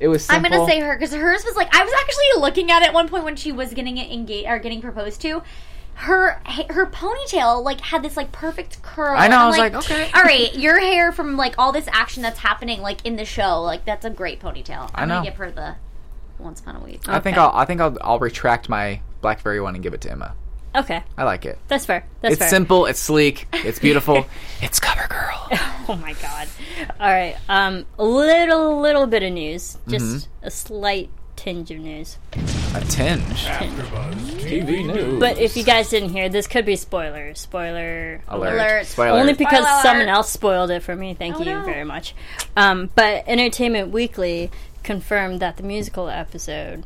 [0.00, 0.28] It was.
[0.30, 0.58] I'm Simple.
[0.60, 3.08] gonna say her because hers was like I was actually looking at it at one
[3.08, 5.42] point when she was getting it engaged or getting proposed to.
[5.98, 6.40] Her
[6.70, 9.16] her ponytail like had this like perfect curl.
[9.16, 10.10] I know, I'm I was like, okay.
[10.14, 13.60] all right, your hair from like all this action that's happening like in the show,
[13.62, 14.90] like that's a great ponytail.
[14.94, 15.16] I'm know.
[15.16, 15.74] gonna give her the
[16.38, 17.00] Once Upon a Weave.
[17.08, 17.50] I think I'll.
[17.52, 17.96] I think I'll.
[18.00, 20.34] I'll retract my blackberry one and give it to Emma.
[20.76, 21.02] Okay.
[21.16, 21.58] I like it.
[21.66, 22.06] That's fair.
[22.20, 22.48] That's it's fair.
[22.48, 22.86] simple.
[22.86, 23.48] It's sleek.
[23.52, 24.24] It's beautiful.
[24.62, 25.74] it's CoverGirl.
[25.90, 26.46] Oh my god.
[27.00, 27.34] All right.
[27.48, 29.78] Um a little little bit of news.
[29.88, 30.46] Just Mm-hmm.
[30.46, 32.18] a slight tinge of news.
[32.74, 33.44] A tinge.
[34.42, 35.20] TV news.
[35.20, 37.34] But if you guys didn't hear, this could be spoiler.
[37.34, 38.54] Spoiler alert.
[38.54, 38.86] Alert.
[38.86, 39.18] Spoiler.
[39.20, 40.14] Only because Spoiler someone alert.
[40.16, 41.14] else spoiled it for me.
[41.14, 41.64] Thank Oh, you no.
[41.64, 42.14] very much.
[42.56, 44.50] Um, but Entertainment Weekly
[44.82, 46.84] confirmed that the musical episode,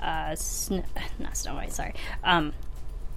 [0.00, 0.84] uh, Sn-
[1.18, 2.52] not Snow White, sorry, um,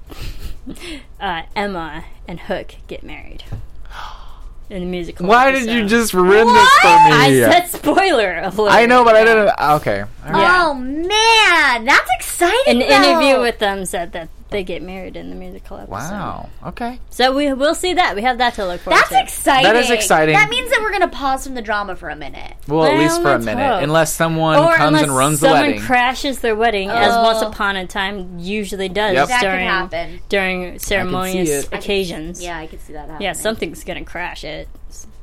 [1.19, 3.43] uh, Emma and Hook get married
[4.70, 5.28] in the musical.
[5.28, 7.11] Why did you just ruin this for me?
[7.11, 8.72] I said spoiler alert.
[8.72, 9.49] I know, but I didn't.
[9.59, 10.01] Okay.
[10.01, 10.41] All right.
[10.41, 10.63] Yeah.
[10.65, 12.82] Oh man, that's exciting.
[12.82, 15.91] An interview with them said that they get married in the musical episode.
[15.91, 16.49] Wow.
[16.68, 16.99] Okay.
[17.09, 18.15] So we will see that.
[18.15, 19.22] We have that to look forward That's to.
[19.22, 19.63] exciting.
[19.72, 20.36] That is exciting.
[20.36, 22.53] That means that we're gonna pause from the drama for a minute.
[22.67, 23.83] Well, at Well, least for a let's minute, hope.
[23.83, 25.81] unless someone or comes unless and runs the someone wedding.
[25.81, 27.23] crashes their wedding, as Oh.
[27.23, 29.27] Once Upon a Time usually does Yep.
[29.27, 30.19] That could during happen.
[30.29, 31.69] during ceremonious it.
[31.73, 32.43] I occasions.
[32.43, 33.21] Yeah, I could see that happening.
[33.21, 34.67] Yeah, something's gonna crash it,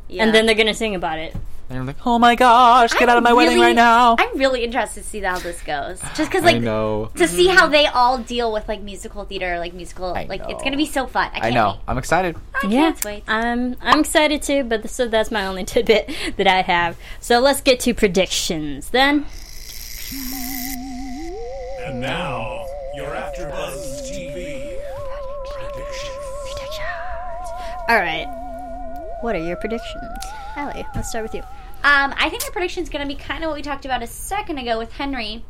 [0.09, 0.23] Yeah.
[0.25, 1.35] and then they're gonna sing about it
[1.69, 4.17] And you're like, oh my gosh, get out of my I'm wedding right now.
[4.19, 5.99] I'm really interested to see how this goes.
[6.15, 7.11] Just because, I like, know.
[7.17, 7.73] to see how mm-hmm.
[7.73, 11.07] they all deal with like musical theater, like musical, I like it's gonna be so
[11.07, 11.31] fun.
[11.33, 11.71] I, I can't know.
[11.71, 11.81] Wait.
[11.89, 12.37] I'm excited.
[12.63, 13.25] I Yeah, can't wait.
[13.27, 16.99] I'm I'm excited too, but so that's my only tidbit that I have.
[17.21, 19.25] So let's get to predictions then.
[21.81, 24.77] And now, your AfterBuzz TV
[25.51, 26.09] predictions.
[26.45, 27.49] predictions.
[27.89, 28.27] All right,
[29.23, 30.24] what are your predictions,
[30.57, 30.85] Ally?
[30.95, 31.43] Let's start with you.
[31.83, 34.03] Um, I think the prediction is going to be kind of what we talked about
[34.03, 35.45] a second ago with Henry.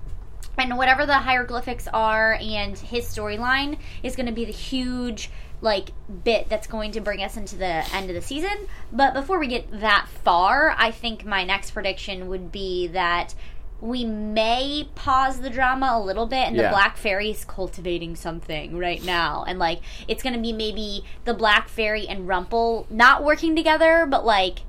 [0.57, 5.29] And whatever the hieroglyphics are and his storyline is going to be the huge,
[5.61, 5.91] like,
[6.23, 8.69] bit that's going to bring us into the end of the season.
[8.93, 13.35] But before we get that far, I think my next prediction would be that
[13.81, 16.63] we may pause the drama a little bit and Yeah.
[16.65, 19.45] the Black fairy is cultivating something right now.
[19.49, 24.07] And, like, it's going to be maybe the Black Fairy and Rumple not working together,
[24.09, 24.61] but, like,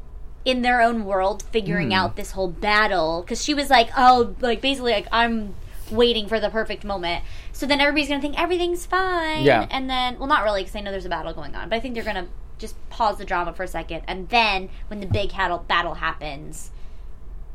[0.46, 1.93] in their own world figuring Hmm.
[1.93, 5.56] out this whole battle because she was like oh like basically like i'm
[5.91, 9.68] waiting for the perfect moment so then everybody's gonna think everything's fine Yeah.
[9.70, 11.80] and then well not really because i know there's a battle going on but i
[11.80, 12.28] think they're gonna
[12.60, 16.72] just pause the drama for a second and then when the big battle battle happens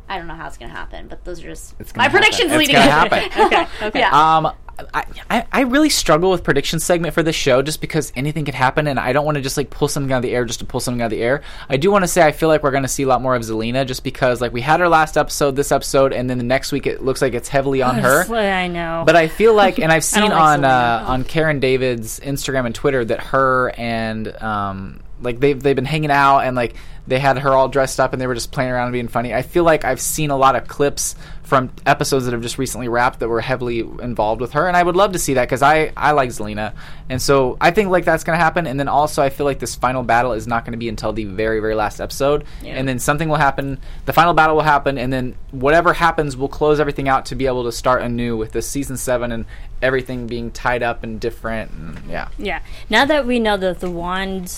[0.08, 2.18] i don't know how it's gonna happen but those are just It's my happen.
[2.20, 3.30] predictions It's leading gonna happen.
[3.46, 3.98] Okay, okay.
[4.00, 4.52] yeah Um,
[4.92, 8.54] I, I, I really struggle with prediction segment for this show just because anything could
[8.54, 10.60] happen, and I don't want to just like pull something out of the air just
[10.60, 11.42] to pull something out of the air.
[11.68, 13.34] I do want to say I feel like we're going to see a lot more
[13.34, 16.44] of Zelena just because like we had her last episode, this episode, and then the
[16.44, 18.24] next week it looks like it's heavily on her.
[18.34, 19.04] I know.
[19.06, 22.66] But I feel like, and I've seen don't like on uh, on Karen David's Instagram
[22.66, 26.74] and Twitter that her and um, like they've they've been hanging out and like
[27.06, 29.34] they had her all dressed up and they were just playing around and being funny.
[29.34, 32.86] I feel like I've seen a lot of clips from episodes that have just recently
[32.86, 35.62] wrapped that were heavily involved with her, and I would love to see that because
[35.62, 36.74] I I like Zelena,
[37.08, 38.68] and so I think like that's gonna happen.
[38.68, 41.12] And then also I feel like this final battle is not going to be until
[41.12, 42.74] the very very last episode, Yeah.
[42.74, 43.78] and then something will happen.
[44.04, 47.46] The final battle will happen, and then whatever happens, we'll close everything out to be
[47.46, 49.44] able to start anew with this season seven and
[49.82, 51.72] everything being tied up and different.
[51.72, 52.60] And yeah, Yeah.
[52.88, 54.54] Now that we know that the wand,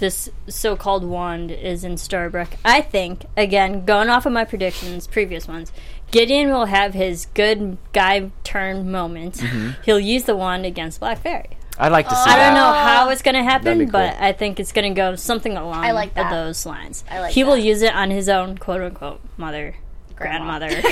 [0.00, 5.46] this so-called wand, is in Storybrooke, I think again going off of my predictions, previous
[5.46, 5.70] ones,
[6.10, 9.34] Gideon will have his good guy turn moment.
[9.36, 9.82] Mm-hmm.
[9.84, 11.50] He'll use the wand against Black Fairy.
[11.78, 12.46] I'd like to see I that.
[12.46, 13.92] don't know how it's going to happen, cool.
[13.92, 16.30] but I think it's going to go something along I like that.
[16.30, 17.04] those lines.
[17.10, 19.76] I like he will use it on his own quote unquote mother,
[20.16, 20.58] Grandma.
[20.58, 20.82] grandmother.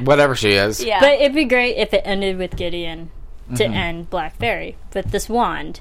[0.04, 0.84] Whatever she is.
[0.84, 3.10] yeah But it'd be great if it ended with Gideon
[3.56, 3.72] to Mm-hmm.
[3.74, 5.80] end Black Fairy with this wand.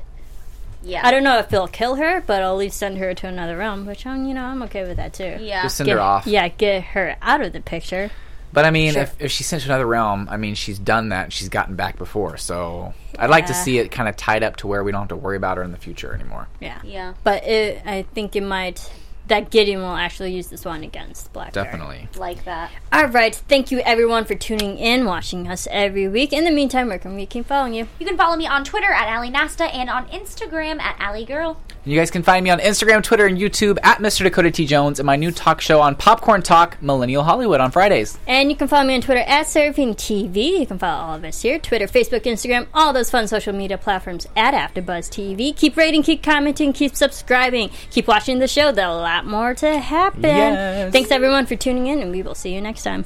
[0.84, 3.28] Yeah I don't know if he'll kill her, but I'll at least send her to
[3.28, 5.38] another realm, which I'm, you know, I'm okay with that too.
[5.40, 6.28] yeah Just send Get, her off.
[6.28, 8.10] Yeah, get her out of the picture.
[8.54, 9.04] But I mean, Sure.
[9.04, 11.24] if, if she's sent to another realm, I mean, she's done that.
[11.26, 13.64] and She's gotten back before, so I'd like to Yeah.
[13.64, 15.64] see it kind of tied up to where we don't have to worry about her
[15.64, 16.48] in the future anymore.
[16.60, 16.80] Yeah.
[16.84, 18.92] yeah But it, I think it might
[19.28, 22.09] that Gideon will actually use this one against Black Definitely.
[22.17, 23.34] like that All right.
[23.36, 26.34] Thank you everyone for tuning in, watching us every week.
[26.34, 27.88] In the meantime, where can we keep following you?
[27.99, 31.59] you can follow me on twitter at Ally Nasta and on instagram at Ali Girl.
[31.84, 34.22] You guys can find me on Instagram, Twitter, and YouTube at Mr.
[34.22, 34.68] Dakota T.
[34.68, 38.20] Jones and my new talk show on Popcorn Talk, Millennial Hollywood, on Fridays.
[38.28, 40.60] And you can follow me on Twitter at Surfing TV.
[40.60, 43.80] You can follow all of us here Twitter, Facebook, Instagram, all those fun social media
[43.80, 45.56] platforms at AfterBuzz TV.
[45.56, 48.72] Keep rating, keep commenting, keep subscribing, keep watching the show.
[48.72, 50.22] There's a lot more to happen.
[50.22, 50.92] Yes.
[50.92, 53.06] Thanks everyone for tuning in, and we will see you next time.